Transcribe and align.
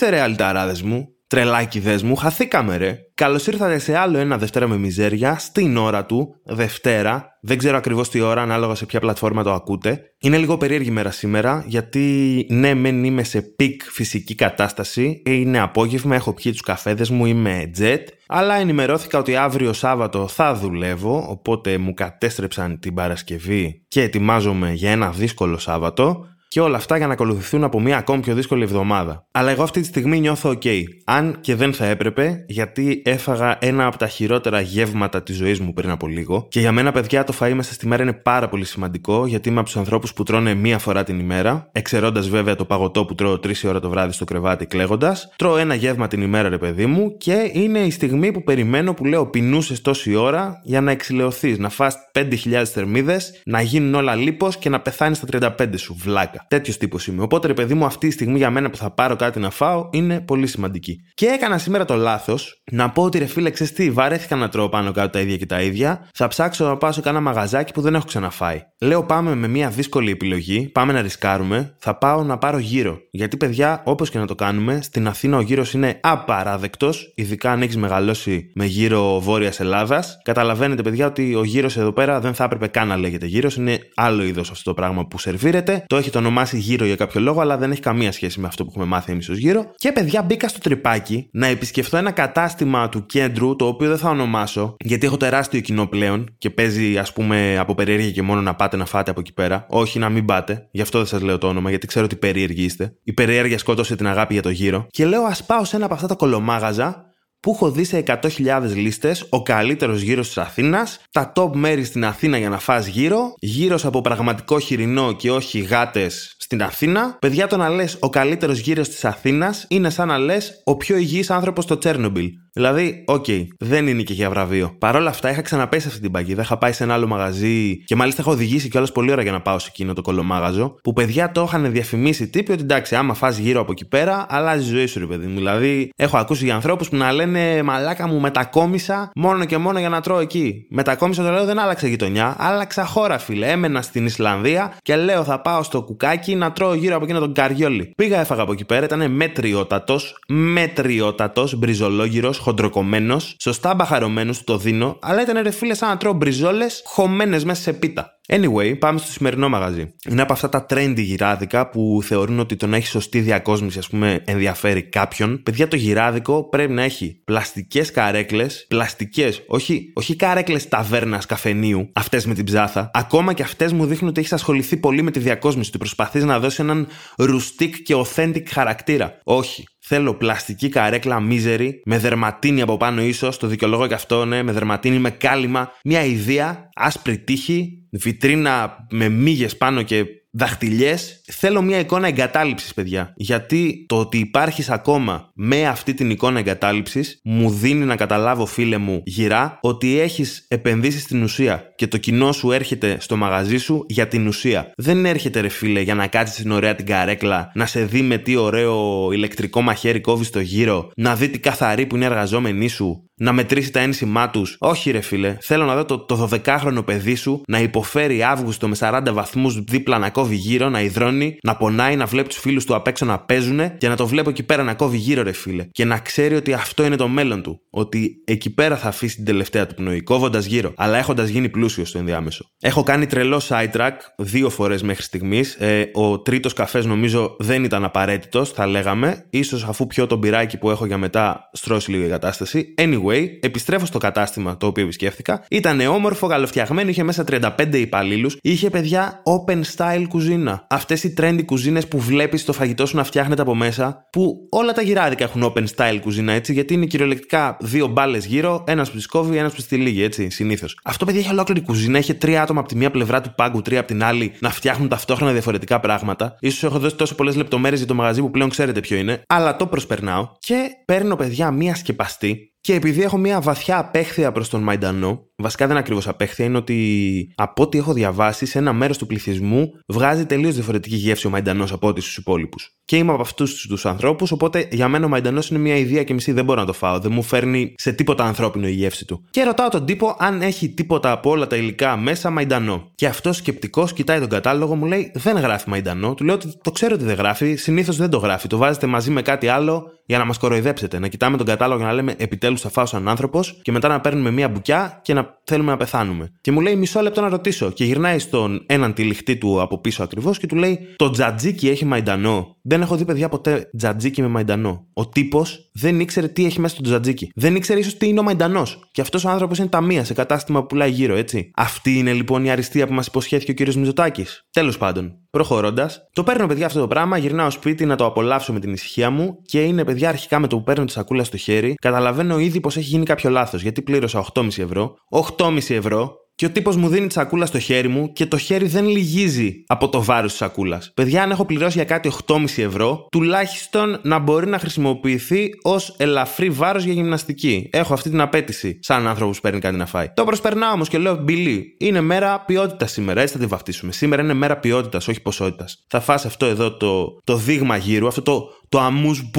είστε 0.00 0.10
ρε 0.10 0.20
αλταράδες 0.20 0.82
μου, 0.82 1.08
τρελάκιδες 1.26 2.02
μου, 2.02 2.16
χαθήκαμε 2.16 2.76
ρε. 2.76 2.96
Καλώς 3.14 3.46
ήρθατε 3.46 3.78
σε 3.78 3.96
άλλο 3.96 4.18
ένα 4.18 4.38
Δευτέρα 4.38 4.68
με 4.68 4.76
Μιζέρια, 4.76 5.38
στην 5.38 5.76
ώρα 5.76 6.06
του, 6.06 6.34
Δευτέρα. 6.44 7.26
Δεν 7.42 7.58
ξέρω 7.58 7.76
ακριβώς 7.76 8.08
τι 8.08 8.20
ώρα, 8.20 8.42
ανάλογα 8.42 8.74
σε 8.74 8.86
ποια 8.86 9.00
πλατφόρμα 9.00 9.42
το 9.42 9.52
ακούτε. 9.52 10.00
Είναι 10.18 10.38
λίγο 10.38 10.56
περίεργη 10.56 10.90
μέρα 10.90 11.10
σήμερα, 11.10 11.64
γιατί 11.66 12.46
ναι, 12.50 12.74
μεν 12.74 13.04
είμαι 13.04 13.22
σε 13.22 13.42
peak 13.42 13.82
φυσική 13.82 14.34
κατάσταση. 14.34 15.22
Είναι 15.26 15.60
απόγευμα, 15.60 16.14
έχω 16.14 16.32
πιει 16.32 16.52
τους 16.52 16.60
καφέδες 16.60 17.10
μου, 17.10 17.26
είμαι 17.26 17.70
jet. 17.78 18.02
Αλλά 18.26 18.54
ενημερώθηκα 18.54 19.18
ότι 19.18 19.36
αύριο 19.36 19.72
Σάββατο 19.72 20.28
θα 20.28 20.54
δουλεύω, 20.54 21.26
οπότε 21.28 21.78
μου 21.78 21.94
κατέστρεψαν 21.94 22.78
την 22.78 22.94
Παρασκευή 22.94 23.84
και 23.88 24.02
ετοιμάζομαι 24.02 24.72
για 24.72 24.90
ένα 24.90 25.10
δύσκολο 25.10 25.58
Σάββατο. 25.58 26.26
Και 26.48 26.60
όλα 26.60 26.76
αυτά 26.76 26.96
για 26.96 27.06
να 27.06 27.12
ακολουθηθούν 27.12 27.64
από 27.64 27.80
μια 27.80 27.96
ακόμη 27.96 28.20
πιο 28.20 28.34
δύσκολη 28.34 28.62
εβδομάδα. 28.62 29.26
Αλλά 29.30 29.50
εγώ 29.50 29.62
αυτή 29.62 29.80
τη 29.80 29.86
στιγμή 29.86 30.20
νιώθω 30.20 30.50
OK. 30.50 30.82
Αν 31.04 31.36
και 31.40 31.54
δεν 31.54 31.72
θα 31.72 31.86
έπρεπε, 31.86 32.44
γιατί 32.48 33.02
έφαγα 33.04 33.58
ένα 33.60 33.86
από 33.86 33.98
τα 33.98 34.08
χειρότερα 34.08 34.60
γεύματα 34.60 35.22
της 35.22 35.36
ζωής 35.36 35.60
μου 35.60 35.72
πριν 35.72 35.90
από 35.90 36.06
λίγο. 36.06 36.46
Και 36.50 36.60
για 36.60 36.72
μένα, 36.72 36.92
παιδιά, 36.92 37.24
το 37.24 37.34
φαΐ 37.40 37.52
μέσα 37.54 37.72
στη 37.72 37.86
μέρα 37.86 38.02
είναι 38.02 38.12
πάρα 38.12 38.48
πολύ 38.48 38.64
σημαντικό, 38.64 39.26
γιατί 39.26 39.48
είμαι 39.48 39.58
από 39.58 39.66
τους 39.66 39.76
ανθρώπους 39.76 40.12
που 40.12 40.22
τρώνε 40.22 40.54
μία 40.54 40.78
φορά 40.78 41.04
την 41.04 41.18
ημέρα, 41.18 41.68
εξαιρώντας 41.72 42.28
βέβαια 42.28 42.54
το 42.54 42.64
παγωτό 42.64 43.04
που 43.04 43.14
τρώω 43.14 43.38
τρεις 43.38 43.64
ώρα 43.64 43.80
το 43.80 43.88
βράδυ 43.88 44.12
στο 44.12 44.24
κρεβάτι 44.24 44.66
κλαίγοντας. 44.66 45.32
Τρώω 45.36 45.56
ένα 45.56 45.74
γεύμα 45.74 46.08
την 46.08 46.22
ημέρα, 46.22 46.48
ρε 46.48 46.58
παιδί 46.58 46.86
μου, 46.86 47.16
και 47.16 47.50
είναι 47.52 47.78
η 47.78 47.90
στιγμή 47.90 48.32
που 48.32 48.42
περιμένω 48.42 48.94
που 48.94 49.04
λέω 49.04 49.26
πεινούσες 49.26 49.80
τόση 49.80 50.14
ώρα 50.14 50.60
για 50.64 50.80
να 50.80 50.90
εξηλαιωθείς, 50.90 51.58
να 51.58 51.68
φας 51.68 51.96
5.000 52.12 52.64
θερμίδες, 52.64 53.40
να 53.44 53.60
γίνουν 53.60 53.94
όλα 53.94 54.14
λίπος 54.14 54.56
και 54.56 54.68
να 54.68 54.80
πεθάνεις 54.80 55.16
στα 55.16 55.26
35 55.58 55.78
σου. 55.78 55.96
Βλάκα. 55.98 56.37
Τέτοιος 56.48 56.76
τύπος 56.76 57.06
είμαι. 57.06 57.22
Οπότε, 57.22 57.46
ρε 57.46 57.54
παιδί 57.54 57.74
μου, 57.74 57.84
αυτή 57.84 58.06
τη 58.06 58.12
στιγμή 58.12 58.36
για 58.36 58.50
μένα 58.50 58.70
που 58.70 58.76
θα 58.76 58.90
πάρω 58.90 59.16
κάτι 59.16 59.38
να 59.38 59.50
φάω 59.50 59.88
είναι 59.92 60.20
πολύ 60.20 60.46
σημαντική. 60.46 60.96
Και 61.14 61.26
έκανα 61.26 61.58
σήμερα 61.58 61.84
το 61.84 61.94
λάθος 61.94 62.62
να 62.72 62.90
πω 62.90 63.02
ότι 63.02 63.18
ρε 63.18 63.26
φίλε, 63.26 63.50
ξέρεις 63.50 63.72
τι, 63.72 63.90
βαρέθηκα 63.90 64.36
να 64.36 64.48
τρώω 64.48 64.68
πάνω 64.68 64.92
κάτω 64.92 65.10
τα 65.10 65.20
ίδια 65.20 65.36
και 65.36 65.46
τα 65.46 65.62
ίδια. 65.62 66.08
Θα 66.14 66.28
ψάξω 66.28 66.66
να 66.66 66.76
πάω 66.76 66.92
σε 66.92 67.00
κάνα 67.00 67.20
μαγαζάκι 67.20 67.72
που 67.72 67.80
δεν 67.80 67.94
έχω 67.94 68.04
ξαναφάει. 68.04 68.62
Λέω 68.80 69.02
πάμε 69.02 69.34
με 69.34 69.48
μια 69.48 69.68
δύσκολη 69.68 70.10
επιλογή, 70.10 70.68
πάμε 70.68 70.92
να 70.92 71.02
ρισκάρουμε. 71.02 71.74
Θα 71.78 71.94
πάω 71.98 72.22
να 72.22 72.38
πάρω 72.38 72.58
γύρο. 72.58 72.98
Γιατί, 73.10 73.36
παιδιά, 73.36 73.82
όπως 73.84 74.10
και 74.10 74.18
να 74.18 74.26
το 74.26 74.34
κάνουμε, 74.34 74.78
στην 74.82 75.08
Αθήνα 75.08 75.36
ο 75.36 75.40
γύρος 75.40 75.72
είναι 75.72 75.98
απαράδεκτος, 76.02 77.12
ειδικά 77.14 77.52
αν 77.52 77.62
έχεις 77.62 77.76
μεγαλώσει 77.76 78.52
με 78.54 78.64
γύρο 78.64 79.20
Βόρειας 79.20 79.60
Ελλάδας. 79.60 80.18
Καταλαβαίνετε, 80.22 80.82
παιδιά, 80.82 81.06
ότι 81.06 81.34
ο 81.34 81.44
γύρος 81.44 81.76
εδώ 81.76 81.92
πέρα 81.92 82.20
δεν 82.20 82.34
θα 82.34 82.44
έπρεπε 82.44 82.66
καν 82.66 82.88
να 82.88 82.96
λέγεται 82.96 83.26
γύρος. 83.26 83.56
Είναι 83.56 83.78
άλλο 83.94 84.22
είδος 84.24 84.50
αυτό 84.50 84.70
το 84.70 84.74
πράγμα 84.74 85.06
που 85.06 85.18
σερβίρεται. 85.18 85.84
Το 85.86 85.96
έχει 85.96 86.10
το 86.10 86.20
ονομάσει 86.28 86.58
γύρω 86.58 86.84
για 86.84 86.96
κάποιο 86.96 87.20
λόγο, 87.20 87.40
αλλά 87.40 87.56
δεν 87.56 87.70
έχει 87.70 87.80
καμία 87.80 88.12
σχέση 88.12 88.40
με 88.40 88.46
αυτό 88.46 88.64
που 88.64 88.70
έχουμε 88.70 88.84
μάθει 88.84 89.12
εμείς 89.12 89.28
ως 89.28 89.36
γύρω. 89.36 89.72
Και 89.74 89.92
παιδιά, 89.92 90.22
μπήκα 90.22 90.48
στο 90.48 90.58
τρυπάκι 90.58 91.28
να 91.32 91.46
επισκεφτώ 91.46 91.96
ένα 91.96 92.10
κατάστημα 92.10 92.88
του 92.88 93.06
κέντρου, 93.06 93.56
το 93.56 93.66
οποίο 93.66 93.88
δεν 93.88 93.98
θα 93.98 94.10
ονομάσω, 94.10 94.76
γιατί 94.80 95.06
έχω 95.06 95.16
τεράστιο 95.16 95.60
κοινό 95.60 95.86
πλέον 95.86 96.34
και 96.38 96.50
παίζει, 96.50 96.98
ας 96.98 97.12
πούμε, 97.12 97.58
από 97.58 97.74
περιέργεια 97.74 98.10
και 98.10 98.22
μόνο 98.22 98.40
να 98.40 98.54
πάτε 98.54 98.76
να 98.76 98.84
φάτε 98.84 99.10
από 99.10 99.20
εκεί 99.20 99.32
πέρα. 99.32 99.66
Όχι 99.68 99.98
να 99.98 100.08
μην 100.08 100.24
πάτε, 100.24 100.68
γι' 100.70 100.80
αυτό 100.80 100.98
δεν 100.98 101.06
σας 101.06 101.22
λέω 101.22 101.38
το 101.38 101.48
όνομα, 101.48 101.70
γιατί 101.70 101.86
ξέρω 101.86 102.04
ότι 102.04 102.16
περίεργοι 102.16 102.64
είστε. 102.64 102.94
Η 103.04 103.12
περιέργεια 103.12 103.58
σκότωσε 103.58 103.96
την 103.96 104.06
αγάπη 104.06 104.32
για 104.32 104.42
το 104.42 104.50
γύρο. 104.50 104.86
Και 104.90 105.06
λέω, 105.06 105.22
ας 105.22 105.44
πάω 105.44 105.64
σε 105.64 105.76
ένα 105.76 105.84
από 105.84 105.94
αυτά 105.94 106.06
τα 106.06 106.14
κολομάγαζα 106.14 107.07
που 107.40 107.50
έχω 107.54 107.70
δει 107.70 107.84
σε 107.84 108.02
100.000 108.06 108.62
λίστες 108.74 109.26
ο 109.28 109.42
καλύτερος 109.42 110.00
γύρος 110.00 110.26
της 110.26 110.38
Αθήνας, 110.38 111.00
τα 111.10 111.32
top 111.36 111.50
μέρη 111.54 111.84
στην 111.84 112.04
Αθήνα 112.04 112.38
για 112.38 112.48
να 112.48 112.58
φας 112.58 112.86
γύρω, 112.86 113.34
γύρω 113.38 113.78
από 113.82 114.00
πραγματικό 114.00 114.58
χοιρινό 114.58 115.12
και 115.12 115.30
όχι 115.30 115.58
γάτες 115.58 116.34
στην 116.38 116.62
Αθήνα. 116.62 117.16
Παιδιά, 117.20 117.46
το 117.46 117.56
να 117.56 117.68
λες 117.68 117.96
ο 118.00 118.08
καλύτερος 118.08 118.58
γύρος 118.58 118.88
της 118.88 119.04
Αθήνας 119.04 119.64
είναι 119.68 119.90
σαν 119.90 120.08
να 120.08 120.18
λες 120.18 120.60
ο 120.64 120.76
πιο 120.76 120.96
υγιής 120.96 121.30
άνθρωπος 121.30 121.64
στο 121.64 121.78
Τσέρνομπιλ. 121.78 122.28
Δηλαδή, 122.58 123.04
OK, 123.06 123.24
okay, 123.28 123.46
δεν 123.58 123.86
είναι 123.86 124.02
και 124.02 124.12
για 124.12 124.30
βραβείο. 124.30 124.74
Παρ' 124.78 124.96
όλα 124.96 125.10
αυτά, 125.10 125.30
είχα 125.30 125.42
ξαναπέσει 125.42 125.88
αυτή 125.88 126.00
την 126.00 126.10
παγίδα. 126.10 126.42
Είχα 126.42 126.58
πάει 126.58 126.72
σε 126.72 126.84
ένα 126.84 126.94
άλλο 126.94 127.06
μαγαζί 127.06 127.84
και 127.84 127.96
μάλιστα 127.96 128.22
είχα 128.22 128.30
οδηγήσει 128.30 128.68
κιόλας 128.68 128.92
πολύ 128.92 129.10
ώρα 129.10 129.22
για 129.22 129.32
να 129.32 129.40
πάω 129.40 129.58
σε 129.58 129.66
εκείνο 129.70 129.92
το 129.92 130.02
κολομάγαζο. 130.02 130.74
Που 130.82 130.92
παιδιά 130.92 131.32
το 131.32 131.42
είχαν 131.46 131.72
διαφημίσει 131.72 132.28
τύποι 132.28 132.52
ότι 132.52 132.62
εντάξει, 132.62 132.94
άμα 132.94 133.14
φας 133.14 133.38
γύρω 133.38 133.60
από 133.60 133.72
εκεί 133.72 133.84
πέρα, 133.84 134.26
αλλάζει 134.28 134.70
η 134.70 134.76
ζωή 134.76 134.86
σου, 134.86 134.98
ρε 134.98 135.06
παιδί 135.06 135.26
μου. 135.26 135.36
Δηλαδή, 135.36 135.90
έχω 135.96 136.16
ακούσει 136.16 136.44
για 136.44 136.54
ανθρώπους 136.54 136.88
που 136.88 136.96
να 136.96 137.12
λένε 137.12 137.62
Μαλάκα 137.62 138.08
μου 138.08 138.20
μετακόμισα 138.20 139.10
μόνο 139.14 139.44
και 139.44 139.58
μόνο 139.58 139.78
για 139.78 139.88
να 139.88 140.00
τρώω 140.00 140.18
εκεί. 140.18 140.66
Μετακόμισα 140.70 141.22
το 141.22 141.30
λέω 141.30 141.44
δεν 141.44 141.58
άλλαξα 141.58 141.88
γειτονιά, 141.88 142.36
άλλαξα 142.38 142.84
χώρα, 142.84 143.18
φίλε. 143.18 143.46
Έμενα 143.46 143.82
στην 143.82 144.06
Ισλανδία 144.06 144.76
και 144.82 144.96
λέω 144.96 145.24
θα 145.24 145.40
πάω 145.40 145.62
στο 145.62 145.82
Κουκάκι 145.82 146.34
να 146.34 146.52
τρώω 146.52 146.74
γύρω 146.74 146.94
από 146.94 147.04
εκείνο 147.04 147.18
τον 147.20 147.32
καριόλη. 147.32 147.92
Πήγα, 147.96 148.20
έφαγα 148.20 148.42
από 148.42 148.52
εκεί 148.52 148.64
πέρα, 148.64 148.84
ήταν 148.84 149.10
μέτριότατο, 149.10 149.98
μέτριότατο, 150.28 151.48
μπριζολόγυρος, 151.56 152.38
χοντροκομμένος, 152.48 153.36
σωστά 153.40 153.74
μπαχαρωμένος, 153.74 154.44
το 154.44 154.58
δίνω, 154.58 154.98
αλλά 155.02 155.22
ήταν 155.22 155.42
ρε 155.42 155.50
φίλε 155.50 155.74
σαν 155.74 155.88
να 155.88 155.96
τρώω 155.96 156.12
μπριζόλες 156.12 156.82
χωμένες 156.84 157.44
μέσα 157.44 157.62
σε 157.62 157.72
πίτα. 157.72 158.12
Anyway, 158.32 158.78
πάμε 158.78 158.98
στο 158.98 159.12
σημερινό 159.12 159.48
μαγαζί. 159.48 159.94
Είναι 160.10 160.22
από 160.22 160.32
αυτά 160.32 160.48
τα 160.48 160.66
trendy 160.70 160.96
γυράδικα 160.96 161.68
που 161.68 162.00
θεωρούν 162.04 162.38
ότι 162.38 162.56
το 162.56 162.66
να 162.66 162.76
έχει 162.76 162.86
σωστή 162.86 163.20
διακόσμηση, 163.20 163.78
ας 163.78 163.88
πούμε, 163.88 164.22
ενδιαφέρει 164.24 164.82
κάποιον. 164.82 165.42
Παιδιά, 165.42 165.68
το 165.68 165.76
γυράδικο 165.76 166.48
πρέπει 166.48 166.72
να 166.72 166.82
έχει 166.82 167.22
πλαστικές 167.24 167.90
καρέκλες, 167.90 168.66
πλαστικές, 168.68 169.42
όχι, 169.46 169.92
όχι 169.94 170.16
καρέκλες 170.16 170.68
ταβέρνας 170.68 171.26
καφενείου, 171.26 171.90
αυτές 171.92 172.26
με 172.26 172.34
την 172.34 172.44
ψάθα. 172.44 172.90
Ακόμα 172.94 173.32
και 173.32 173.42
αυτές 173.42 173.72
μου 173.72 173.86
δείχνουν 173.86 174.10
ότι 174.10 174.20
έχεις 174.20 174.32
ασχοληθεί 174.32 174.76
πολύ 174.76 175.02
με 175.02 175.10
τη 175.10 175.18
διακόσμηση, 175.18 175.68
ότι 175.68 175.78
προσπαθείς 175.78 176.24
να 176.24 176.38
δώσεις 176.38 176.58
έναν 176.58 176.88
rustic 177.16 177.70
και 177.84 177.94
authentic 177.94 178.44
χαρακτήρα. 178.50 179.18
Όχι. 179.24 179.64
Θέλω 179.90 180.14
πλαστική 180.14 180.68
καρέκλα 180.68 181.20
μίζερη, 181.20 181.82
με 181.84 181.98
δερματίνη 181.98 182.60
από 182.60 182.76
πάνω 182.76 183.02
ίσως, 183.02 183.36
το 183.36 183.46
δικαιολόγο 183.46 183.86
και 183.86 183.94
αυτό, 183.94 184.24
ναι, 184.24 184.42
με 184.42 184.52
δερματίνη, 184.52 184.98
με 184.98 185.10
κάλυμα, 185.10 185.72
μια 185.84 186.04
ιδέα, 186.04 186.68
άσπρη 186.74 187.18
τύχη, 187.18 187.86
βιτρίνα 187.90 188.86
με 188.90 189.08
μύγες 189.08 189.56
πάνω 189.56 189.82
και 189.82 190.04
δαχτυλιές. 190.30 191.20
Θέλω 191.32 191.62
μια 191.62 191.78
εικόνα 191.78 192.06
εγκατάλειψης, 192.06 192.74
παιδιά. 192.74 193.12
Γιατί 193.16 193.84
το 193.88 193.98
ότι 193.98 194.18
υπάρχεις 194.18 194.70
ακόμα 194.70 195.30
με 195.34 195.66
αυτή 195.66 195.94
την 195.94 196.10
εικόνα 196.10 196.38
εγκατάλειψης 196.38 197.20
μου 197.24 197.50
δίνει 197.50 197.84
να 197.84 197.96
καταλάβω, 197.96 198.46
φίλε 198.46 198.78
μου, 198.78 199.02
γυρά, 199.04 199.58
ότι 199.62 199.98
έχεις 199.98 200.44
επενδύσει 200.48 200.98
στην 200.98 201.22
ουσία 201.22 201.72
και 201.76 201.86
το 201.86 201.96
κοινό 201.96 202.32
σου 202.32 202.52
έρχεται 202.52 202.96
στο 203.00 203.16
μαγαζί 203.16 203.56
σου 203.56 203.84
για 203.88 204.08
την 204.08 204.26
ουσία. 204.26 204.72
Δεν 204.76 205.06
έρχεται, 205.06 205.40
ρε 205.40 205.48
φίλε, 205.48 205.80
για 205.80 205.94
να 205.94 206.06
κάτσεις 206.06 206.36
στην 206.36 206.50
ωραία 206.50 206.74
την 206.74 206.86
καρέκλα, 206.86 207.50
να 207.54 207.66
σε 207.66 207.84
δει 207.84 208.02
με 208.02 208.18
τι 208.18 208.36
ωραίο 208.36 209.08
ηλεκτρικό 209.12 209.60
μαχαίρι 209.60 210.00
κόβεις 210.00 210.26
στο 210.26 210.40
γύρο, 210.40 210.90
να 210.96 211.14
δει 211.14 211.28
τι 211.28 211.38
καθαρή 211.38 211.86
που 211.86 211.96
είναι 211.96 212.04
εργαζόμενοι 212.04 212.68
σου, 212.68 213.08
να 213.18 213.32
μετρήσει 213.32 213.72
τα 213.72 213.80
ένσημά 213.80 214.30
τους. 214.30 214.56
Όχι, 214.58 214.90
ρε 214.90 215.00
φίλε. 215.00 215.36
Θέλω 215.40 215.64
να 215.64 215.74
δω 215.74 215.84
το, 215.84 215.98
το 215.98 216.28
12χρονο 216.32 216.84
παιδί 216.84 217.14
σου 217.14 217.42
να 217.46 217.60
υποφέρει 217.60 218.22
Αύγουστο 218.22 218.68
με 218.68 218.76
40 218.80 219.02
βαθμούς 219.12 219.64
δίπλα 219.64 219.98
να 219.98 220.06
κόβει 220.18 220.34
γύρω, 220.34 220.68
να 220.68 220.80
υδρώνει, 220.80 221.38
να 221.42 221.56
πονάει, 221.56 221.96
να 221.96 222.06
βλέπει 222.06 222.28
τους 222.28 222.38
φίλους 222.38 222.64
του 222.64 222.74
απ' 222.74 222.86
έξω 222.86 223.04
να 223.04 223.18
παίζουν 223.18 223.76
και 223.78 223.88
να 223.88 223.96
το 223.96 224.06
βλέπω 224.06 224.30
εκεί 224.30 224.42
πέρα 224.42 224.62
να 224.62 224.74
κόβει 224.74 224.96
γύρω, 224.96 225.22
ρε 225.22 225.32
φίλε. 225.32 225.64
Και 225.72 225.84
να 225.84 225.98
ξέρει 225.98 226.34
ότι 226.34 226.52
αυτό 226.52 226.84
είναι 226.84 226.96
το 226.96 227.08
μέλλον 227.08 227.42
του. 227.42 227.60
Ότι 227.70 228.22
εκεί 228.24 228.50
πέρα 228.50 228.76
θα 228.76 228.88
αφήσει 228.88 229.16
την 229.16 229.24
τελευταία 229.24 229.66
του 229.66 229.74
πνοή, 229.74 230.00
κόβοντας 230.00 230.44
γύρω, 230.44 230.72
αλλά 230.76 230.98
έχοντας 230.98 231.28
γίνει 231.28 231.48
πλούσιο 231.48 231.84
στο 231.84 231.98
ενδιάμεσο. 231.98 232.50
Έχω 232.60 232.82
κάνει 232.82 233.06
τρελό 233.06 233.40
sidetrack 233.48 233.92
δύο 234.16 234.50
φορές 234.50 234.82
μέχρι 234.82 235.02
στιγμής. 235.02 235.54
Ε, 235.54 235.90
ο 235.92 236.20
τρίτος 236.20 236.52
καφές 236.52 236.84
νομίζω 236.84 237.36
δεν 237.38 237.64
ήταν 237.64 237.84
απαραίτητος, 237.84 238.50
θα 238.50 238.66
λέγαμε. 238.66 239.24
σω 239.44 239.58
αφού 239.66 239.86
πιω 239.86 240.06
τον 240.06 240.20
πυράκι 240.20 240.58
που 240.58 240.70
έχω 240.70 240.86
για 240.86 240.98
μετά 240.98 241.50
στρώσει 241.52 241.90
λίγο 241.90 242.04
η 242.04 242.08
κατάσταση. 242.08 242.74
Anyway, 242.78 243.26
επιστρέφω 243.40 243.86
στο 243.86 243.98
κατάστημα 243.98 244.56
το 244.56 244.66
οποίο 244.66 244.84
επισκέφθηκα. 244.84 245.44
Ήταν 245.50 245.80
όμορφο, 245.80 246.26
καλοφτιαγμένο, 246.26 246.88
είχε 246.88 247.02
μέσα 247.02 247.24
35 247.30 247.50
υπαλλήλους. 247.72 248.36
Είχε 248.42 248.70
παιδιά 248.70 249.22
open 249.24 249.60
style 249.76 250.06
κουζίνα. 250.08 250.66
Αυτές 250.68 251.04
οι 251.04 251.14
trendy 251.20 251.44
κουζίνες 251.44 251.88
που 251.88 251.98
βλέπεις 251.98 252.44
το 252.44 252.52
φαγητό 252.52 252.86
σου 252.86 252.96
να 252.96 253.04
φτιάχνεται 253.04 253.42
από 253.42 253.54
μέσα. 253.54 254.06
Που 254.12 254.48
όλα 254.50 254.72
τα 254.72 254.82
γυράδικα 254.82 255.24
έχουν 255.24 255.52
open 255.54 255.64
style 255.76 255.98
κουζίνα 256.00 256.32
έτσι, 256.32 256.52
γιατί 256.52 256.74
είναι 256.74 256.86
κυριολεκτικά 256.86 257.56
δύο 257.60 257.86
μπάλες 257.86 258.26
γύρω, 258.26 258.64
ένας 258.66 258.90
που 258.90 258.96
τι 258.96 259.06
κόβει, 259.06 259.36
ένας 259.36 259.52
που 259.54 259.62
τι 259.68 259.76
λύγει 259.76 260.02
έτσι, 260.02 260.30
συνήθως. 260.30 260.78
Αυτό 260.84 261.04
παιδιά 261.04 261.20
έχει 261.20 261.30
ολόκληρη 261.30 261.60
κουζίνα, 261.60 261.98
είχε 261.98 262.14
τρία 262.14 262.42
άτομα 262.42 262.60
από 262.60 262.68
τη 262.68 262.76
μία 262.76 262.90
πλευρά 262.90 263.20
του 263.20 263.34
πάγκου, 263.34 263.62
τρία 263.62 263.78
από 263.78 263.88
την 263.88 264.04
άλλη 264.04 264.32
να 264.38 264.50
φτιάχνουν 264.50 264.88
ταυτόχρονα 264.88 265.32
διαφορετικά 265.32 265.80
πράγματα. 265.80 266.38
σω 266.50 266.66
έχω 266.66 266.78
δώσει 266.78 266.96
τόσο 266.96 267.14
πολλές 267.14 267.36
λεπτομέρειες 267.36 267.78
για 267.78 267.88
το 267.88 267.94
μαγαζί 267.94 268.20
που 268.20 268.30
πλέον 268.30 268.48
ξέρετε 268.48 268.80
ποιο 268.80 268.96
είναι, 268.96 269.22
αλλά 269.26 269.56
το 269.56 269.66
προσπερνάω 269.66 270.28
και 270.38 270.68
παίρνω 270.84 271.16
παιδιά 271.16 271.50
μία 271.50 271.74
σκεπαστή 271.74 272.52
και 272.60 272.74
επειδή 272.74 273.02
έχω 273.02 273.16
μια 273.16 273.40
βαθιά 273.40 273.78
απέχθεια 273.78 274.32
προς 274.32 274.48
τον 274.48 274.62
Μαϊντανό, 274.62 275.27
βασικά 275.42 275.64
δεν 275.64 275.70
είναι 275.70 275.84
ακριβώς 275.84 276.08
απέχθεια, 276.08 276.44
είναι 276.44 276.56
ότι 276.56 277.32
από 277.34 277.62
ό,τι 277.62 277.78
έχω 277.78 277.92
διαβάσει, 277.92 278.46
σε 278.46 278.58
ένα 278.58 278.72
μέρος 278.72 278.98
του 278.98 279.06
πληθυσμού 279.06 279.70
βγάζει 279.86 280.26
τελείως 280.26 280.54
διαφορετική 280.54 280.96
γεύση 280.96 281.26
ο 281.26 281.30
Μαϊντανός 281.30 281.72
από 281.72 281.86
ό,τι 281.88 282.00
στους 282.00 282.16
υπόλοιπους. 282.16 282.72
Και 282.84 282.96
είμαι 282.96 283.12
από 283.12 283.22
αυτούς 283.22 283.66
τους 283.66 283.86
ανθρώπους, 283.86 284.32
οπότε 284.32 284.68
για 284.70 284.88
μένα 284.88 285.06
ο 285.06 285.08
Μαϊντανός 285.08 285.50
είναι 285.50 285.58
μια 285.58 285.76
ιδέα 285.76 286.02
και 286.02 286.14
μισή, 286.14 286.32
δεν 286.32 286.44
μπορώ 286.44 286.60
να 286.60 286.66
το 286.66 286.72
φάω. 286.72 286.98
Δεν 286.98 287.12
μου 287.12 287.22
φέρνει 287.22 287.74
σε 287.76 287.92
τίποτα 287.92 288.24
ανθρώπινο 288.24 288.66
η 288.66 288.72
γεύση 288.72 289.04
του. 289.04 289.24
Και 289.30 289.42
ρωτάω 289.42 289.68
τον 289.68 289.86
τύπο 289.86 290.16
αν 290.18 290.42
έχει 290.42 290.68
τίποτα 290.68 291.10
από 291.10 291.30
όλα 291.30 291.46
τα 291.46 291.56
υλικά 291.56 291.96
μέσα 291.96 292.30
Μαϊντανό. 292.30 292.90
Και 292.94 293.06
αυτός 293.06 293.36
σκεπτικός 293.36 293.92
κοιτάει 293.92 294.18
τον 294.18 294.28
κατάλογο, 294.28 294.74
μου 294.74 294.86
λέει 294.86 295.10
δεν 295.14 295.36
γράφει 295.36 295.68
Μαϊντανό. 295.68 296.14
Του 296.14 296.24
λέω 296.24 296.34
ότι 296.34 296.52
το 296.62 296.70
ξέρω 296.70 296.94
ότι 296.94 297.04
δεν 297.04 297.16
γράφει, 297.16 297.56
συνήθως 297.56 297.96
δεν 297.96 298.10
το 298.10 298.18
γράφει. 298.18 298.46
Το 298.46 298.56
βάζετε 298.56 298.86
μαζί 298.86 299.10
με 299.10 299.22
κάτι 299.22 299.48
άλλο 299.48 299.92
για 300.06 300.18
να 300.18 300.24
μας 300.24 300.38
κοροϊδέψετε. 300.38 300.98
Να 300.98 301.08
κοιτάμε 301.08 301.36
τον 301.36 301.46
κατάλογο 301.46 301.80
και 301.80 301.86
να 301.86 301.92
λέμε 301.92 302.14
επιτέλους 302.18 302.60
θα 302.60 302.70
φάω 302.70 302.86
σαν 302.86 303.08
άνθρωπος 303.08 303.58
και 303.62 303.72
μετά 303.72 303.88
να 303.88 304.00
παίρνουμε 304.00 304.30
μία 304.30 304.48
μπουκιά 304.48 305.00
και 305.02 305.14
να 305.14 305.27
θέλουμε 305.44 305.70
να 305.70 305.76
πεθάνουμε. 305.76 306.30
Και 306.40 306.52
μου 306.52 306.60
λέει 306.60 306.76
μισό 306.76 307.00
λεπτό 307.00 307.20
να 307.20 307.28
ρωτήσω. 307.28 307.70
Και 307.70 307.84
γυρνάει 307.84 308.18
στον 308.18 308.64
έναν 308.66 308.94
τυλιχτή 308.94 309.36
του 309.36 309.60
από 309.60 309.80
πίσω 309.80 310.02
ακριβώς 310.02 310.38
και 310.38 310.46
του 310.46 310.56
λέει 310.56 310.78
Το 310.96 311.10
τζατζίκι 311.10 311.68
έχει 311.68 311.84
μαϊντανό. 311.84 312.56
Δεν 312.62 312.80
έχω 312.80 312.96
δει 312.96 313.04
παιδιά 313.04 313.28
ποτέ 313.28 313.70
τζατζίκι 313.76 314.22
με 314.22 314.28
μαϊντανό. 314.28 314.86
Ο 314.92 315.08
τύπος 315.08 315.70
δεν 315.72 316.00
ήξερε 316.00 316.28
τι 316.28 316.44
έχει 316.44 316.60
μέσα 316.60 316.74
στο 316.74 316.82
τζατζίκι. 316.82 317.30
Δεν 317.34 317.56
ήξερε 317.56 317.78
ίσως 317.78 317.96
τι 317.96 318.08
είναι 318.08 318.20
ο 318.20 318.22
μαϊντανός. 318.22 318.88
Και 318.92 319.00
αυτός 319.00 319.24
ο 319.24 319.28
άνθρωπος 319.28 319.58
είναι 319.58 319.68
ταμεία 319.68 320.04
σε 320.04 320.14
κατάστημα 320.14 320.60
που 320.60 320.66
πουλάει 320.66 320.90
γύρω, 320.90 321.14
έτσι. 321.14 321.50
Αυτή 321.56 321.98
είναι 321.98 322.12
λοιπόν 322.12 322.44
η 322.44 322.50
αριστεία 322.50 322.86
που 322.86 322.92
μας 322.92 323.06
υποσχέθηκε 323.06 323.50
ο 323.50 323.54
κύριος 323.54 323.76
Μιζωτάκη. 323.76 324.26
Τέλος 324.50 324.78
πάντων, 324.78 325.12
προχωρώντας, 325.30 326.08
το 326.12 326.22
παίρνω 326.22 326.46
παιδιά 326.46 326.66
αυτό 326.66 326.80
το 326.80 326.86
πράγμα, 326.86 327.16
γυρνάω 327.16 327.50
σπίτι 327.50 327.86
να 327.86 327.96
το 327.96 328.04
απολαύσω 328.04 328.52
με 328.52 328.60
την 328.60 328.72
ησυχία 328.72 329.10
μου 329.10 329.42
και 329.42 329.62
είναι 329.62 329.84
παιδιά 329.84 330.08
αρχικά 330.08 330.38
με 330.38 330.46
το 330.46 330.56
που 330.56 330.62
παίρνω 330.62 330.84
τη 330.84 330.92
σακούλα 330.92 331.24
στο 331.24 331.36
χέρι, 331.36 331.74
καταλαβαίνω 331.74 332.38
ήδη 332.38 332.60
πως 332.60 332.76
έχει 332.76 332.88
γίνει 332.88 333.04
κάποιο 333.04 333.30
λάθος 333.30 333.62
γιατί 333.62 333.82
πλήρωσα 333.82 334.26
8,5 334.34 334.58
ευρώ. 334.58 334.94
8,5 335.38 335.70
ευρώ 335.74 336.16
και 336.38 336.46
ο 336.46 336.50
τύπος 336.50 336.76
μου 336.76 336.88
δίνει 336.88 337.06
τη 337.06 337.12
σακούλα 337.12 337.46
στο 337.46 337.58
χέρι 337.58 337.88
μου 337.88 338.12
και 338.12 338.26
το 338.26 338.38
χέρι 338.38 338.66
δεν 338.66 338.88
λυγίζει 338.88 339.64
από 339.66 339.88
το 339.88 340.02
βάρος 340.02 340.30
της 340.30 340.38
σακούλας. 340.38 340.90
Παιδιά, 340.94 341.22
αν 341.22 341.30
έχω 341.30 341.44
πληρώσει 341.44 341.76
για 341.76 341.84
κάτι 341.84 342.10
8,5 342.26 342.62
ευρώ, 342.62 343.06
τουλάχιστον 343.10 344.00
να 344.02 344.18
μπορεί 344.18 344.46
να 344.46 344.58
χρησιμοποιηθεί 344.58 345.50
ως 345.62 345.94
ελαφρύ 345.98 346.50
βάρος 346.50 346.84
για 346.84 346.92
γυμναστική. 346.92 347.68
Έχω 347.72 347.94
αυτή 347.94 348.10
την 348.10 348.20
απέτηση, 348.20 348.78
σαν 348.82 349.06
άνθρωπος 349.06 349.36
που 349.36 349.42
παίρνει 349.42 349.60
κάτι 349.60 349.76
να 349.76 349.86
φάει. 349.86 350.10
Το 350.14 350.24
προσπερνάω 350.24 350.72
όμως 350.72 350.88
και 350.88 350.98
λέω, 350.98 351.14
Μπιλί, 351.14 351.76
είναι 351.78 352.00
μέρα 352.00 352.40
ποιότητας 352.40 352.92
σήμερα, 352.92 353.20
έτσι 353.20 353.34
θα 353.34 353.40
τη 353.40 353.46
βαφτίσουμε. 353.46 353.92
Σήμερα 353.92 354.22
είναι 354.22 354.34
μέρα 354.34 354.56
ποιότητας, 354.56 355.08
όχι 355.08 355.22
ποσότητας. 355.22 355.84
Θα 355.86 356.00
φας 356.00 356.24
αυτό 356.24 356.46
εδώ 356.46 356.76
το, 356.76 357.20
το 357.24 357.36
δείγμα 357.36 357.76
γύρου, 357.76 358.06
αυτό 358.06 358.22
το, 358.22 358.48
το 358.68 358.80
αμούς 358.80 359.30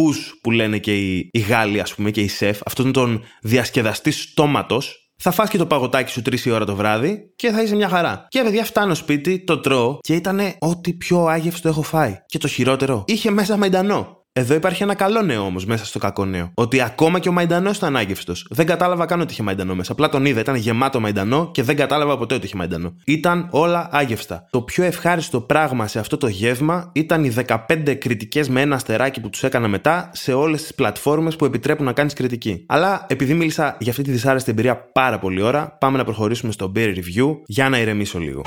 που 0.41 0.51
λένε 0.51 0.77
και 0.77 0.97
οι, 0.97 1.29
οι 1.31 1.39
Γάλλοι, 1.39 1.79
ας 1.79 1.95
πούμε, 1.95 2.11
και 2.11 2.21
οι 2.21 2.27
σεφ, 2.27 2.59
αυτόν 2.65 2.91
τον 2.91 3.23
διασκεδαστή 3.41 4.11
στόματος, 4.11 4.98
θα 5.21 5.31
φας 5.31 5.49
και 5.49 5.57
το 5.57 5.65
παγωτάκι 5.65 6.11
σου 6.11 6.21
3 6.25 6.39
η 6.39 6.49
ώρα 6.51 6.65
το 6.65 6.75
βράδυ 6.75 7.31
και 7.35 7.51
θα 7.51 7.61
είσαι 7.61 7.75
μια 7.75 7.89
χαρά. 7.89 8.25
Και 8.29 8.41
παιδιά 8.43 8.65
φτάνω 8.65 8.93
σπίτι, 8.93 9.43
το 9.43 9.59
τρώω 9.59 9.97
και 10.01 10.15
ήταν 10.15 10.39
ό,τι 10.59 10.93
πιο 10.93 11.25
άγευστο 11.25 11.69
έχω 11.69 11.81
φάει. 11.81 12.17
Και 12.25 12.37
το 12.37 12.47
χειρότερο, 12.47 13.03
είχε 13.07 13.31
μέσα 13.31 13.57
μεντανό. 13.57 14.18
Εδώ 14.39 14.53
υπάρχει 14.53 14.83
ένα 14.83 14.95
καλό 14.95 15.21
νέο 15.21 15.45
όμως 15.45 15.65
μέσα 15.65 15.85
στο 15.85 15.99
κακό 15.99 16.25
νέο. 16.25 16.51
Ότι 16.53 16.81
ακόμα 16.81 17.19
και 17.19 17.29
ο 17.29 17.31
Μαϊντανό 17.31 17.69
ήταν 17.69 17.95
άγευστος. 17.95 18.47
Δεν 18.49 18.65
κατάλαβα 18.65 19.05
καν 19.05 19.21
ότι 19.21 19.31
είχε 19.33 19.43
Μαϊντανό 19.43 19.75
μέσα. 19.75 19.91
Απλά 19.91 20.09
τον 20.09 20.25
είδα, 20.25 20.39
ήταν 20.39 20.55
γεμάτο 20.55 20.99
Μαϊντανό 20.99 21.51
και 21.51 21.63
δεν 21.63 21.75
κατάλαβα 21.75 22.17
ποτέ 22.17 22.35
ότι 22.35 22.45
είχε 22.45 22.57
Μαϊντανό. 22.57 22.93
Ήταν 23.05 23.47
όλα 23.49 23.89
άγευστα. 23.91 24.47
Το 24.49 24.61
πιο 24.61 24.83
ευχάριστο 24.83 25.41
πράγμα 25.41 25.87
σε 25.87 25.99
αυτό 25.99 26.17
το 26.17 26.27
γεύμα 26.27 26.89
ήταν 26.93 27.23
οι 27.23 27.33
15 27.47 27.95
κριτικές 27.99 28.49
με 28.49 28.61
ένα 28.61 28.75
αστεράκι 28.75 29.21
που 29.21 29.29
τους 29.29 29.43
έκανα 29.43 29.67
μετά 29.67 30.09
σε 30.13 30.33
όλες 30.33 30.61
τις 30.61 30.73
πλατφόρμες 30.75 31.35
που 31.35 31.45
επιτρέπουν 31.45 31.85
να 31.85 31.93
κάνεις 31.93 32.13
κριτική. 32.13 32.63
Αλλά 32.67 33.05
επειδή 33.09 33.33
μίλησα 33.33 33.77
για 33.79 33.91
αυτή 33.91 34.03
τη 34.03 34.11
δυσάρεστη 34.11 34.51
εμπειρία 34.51 34.75
πάρα 34.77 35.19
πολύ 35.19 35.41
ώρα, 35.41 35.77
πάμε 35.79 35.97
να 35.97 36.03
προχωρήσουμε 36.03 36.51
στο 36.51 36.71
beer 36.75 36.95
review 36.95 37.37
για 37.45 37.69
να 37.69 37.79
ηρεμήσω 37.79 38.19
λίγο. 38.19 38.41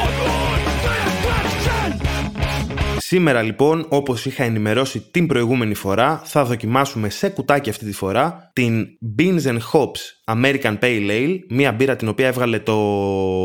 Σήμερα 3.15 3.43
λοιπόν, 3.43 3.87
όπως 3.89 4.27
είχα 4.27 4.45
ενημερώσει 4.45 5.01
την 5.11 5.27
προηγούμενη 5.27 5.75
φορά, 5.75 6.23
θα 6.25 6.45
δοκιμάσουμε 6.45 7.11
σε 7.11 7.29
κουτάκι 7.29 7.71
αυτή 7.71 7.85
τη 7.85 7.93
φορά 7.93 8.51
την 8.53 8.87
Beans 9.19 9.43
and 9.43 9.59
Hops 9.73 10.23
American 10.25 10.79
Pale 10.79 11.11
Ale, 11.11 11.39
μία 11.49 11.73
μπύρα 11.73 11.97
την 11.97 12.09
οποία 12.09 12.27
έβγαλε 12.27 12.59
το 12.59 12.77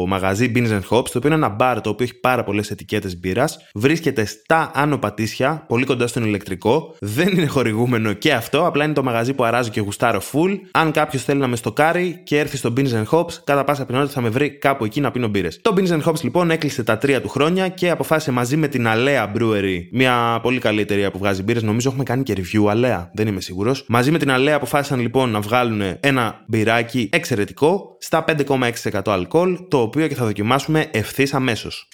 μαγαζί 0.07 0.51
Beans 0.55 0.69
and 0.69 0.81
Hops, 0.89 1.09
το 1.09 1.17
οποίο 1.17 1.29
είναι 1.29 1.35
ένα 1.35 1.49
μπαρ 1.49 1.81
το 1.81 1.89
οποίο 1.89 2.05
έχει 2.05 2.19
πάρα 2.19 2.43
πολλές 2.43 2.71
ετικέτες 2.71 3.19
μπύρας. 3.19 3.57
Βρίσκεται 3.73 4.25
στα 4.25 4.71
Άνω 4.73 4.97
Πατήσια, 4.97 5.65
πολύ 5.67 5.85
κοντά 5.85 6.07
στον 6.07 6.23
ηλεκτρικό. 6.23 6.95
Δεν 6.99 7.27
είναι 7.27 7.45
χορηγούμενο 7.45 8.13
και 8.13 8.33
αυτό, 8.33 8.65
απλά 8.65 8.83
είναι 8.83 8.93
το 8.93 9.03
μαγαζί 9.03 9.33
που 9.33 9.43
αράζω 9.43 9.69
και 9.69 9.79
γουστάρω 9.79 10.21
full. 10.31 10.59
Αν 10.71 10.91
κάποιος 10.91 11.23
θέλει 11.23 11.39
να 11.39 11.47
με 11.47 11.55
στοκάρει 11.55 12.21
και 12.23 12.39
έρθει 12.39 12.57
στο 12.57 12.73
Beans 12.77 12.91
and 12.91 13.05
Hops, 13.11 13.33
κατά 13.43 13.63
πάσα 13.63 13.85
πιθανότητα 13.85 14.15
θα 14.15 14.21
με 14.21 14.29
βρει 14.29 14.57
κάπου 14.57 14.85
εκεί 14.85 15.01
να 15.01 15.11
πίνω 15.11 15.27
μπύρες. 15.27 15.59
Το 15.61 15.73
Beans 15.77 15.89
and 15.89 16.03
Hops 16.03 16.21
λοιπόν 16.21 16.51
έκλεισε 16.51 16.83
τα 16.83 16.97
τρία 16.97 17.21
του 17.21 17.29
χρόνια 17.29 17.67
και 17.67 17.89
αποφάσισε 17.89 18.31
μαζί 18.31 18.57
με 18.57 18.67
την 18.67 18.85
Alea 18.87 19.27
Brewery, 19.37 19.56
μια 19.92 20.39
πολύ 20.42 20.59
καλή 20.59 20.81
εταιρεία 20.81 21.12
που 21.12 21.18
βγάζει 21.18 21.44
μπύρες. 21.44 21.63
Νομίζω 21.63 21.89
έχουμε 21.89 22.04
κάνει 22.04 22.24
και 22.24 22.33
review 22.38 22.74
Alea, 22.74 23.07
δεν 23.13 23.27
είμαι 23.27 23.42
σίγουρος. 23.42 23.86
Μαζί 23.88 24.12
με 24.12 24.18
την 24.18 24.30
Alea 24.31 24.50
αποφάσισαν 24.50 25.00
λοιπόν 25.00 25.30
να 25.30 25.42
βγάλουν 25.42 25.81
ένα 26.00 26.44
μπυράκι 26.48 26.88
μπυράκι 26.88 27.09
εξαιρετικό 27.12 27.98
στα 28.00 28.25
5,6% 28.27 29.01
αλκοόλ, 29.06 29.68
το 29.68 29.81
οποίο 29.81 30.07
και 30.07 30.15
θα 30.15 30.25
δοκιμάσουμε 30.25 30.89
ευθύς 30.92 31.33
αμέσως. 31.33 31.88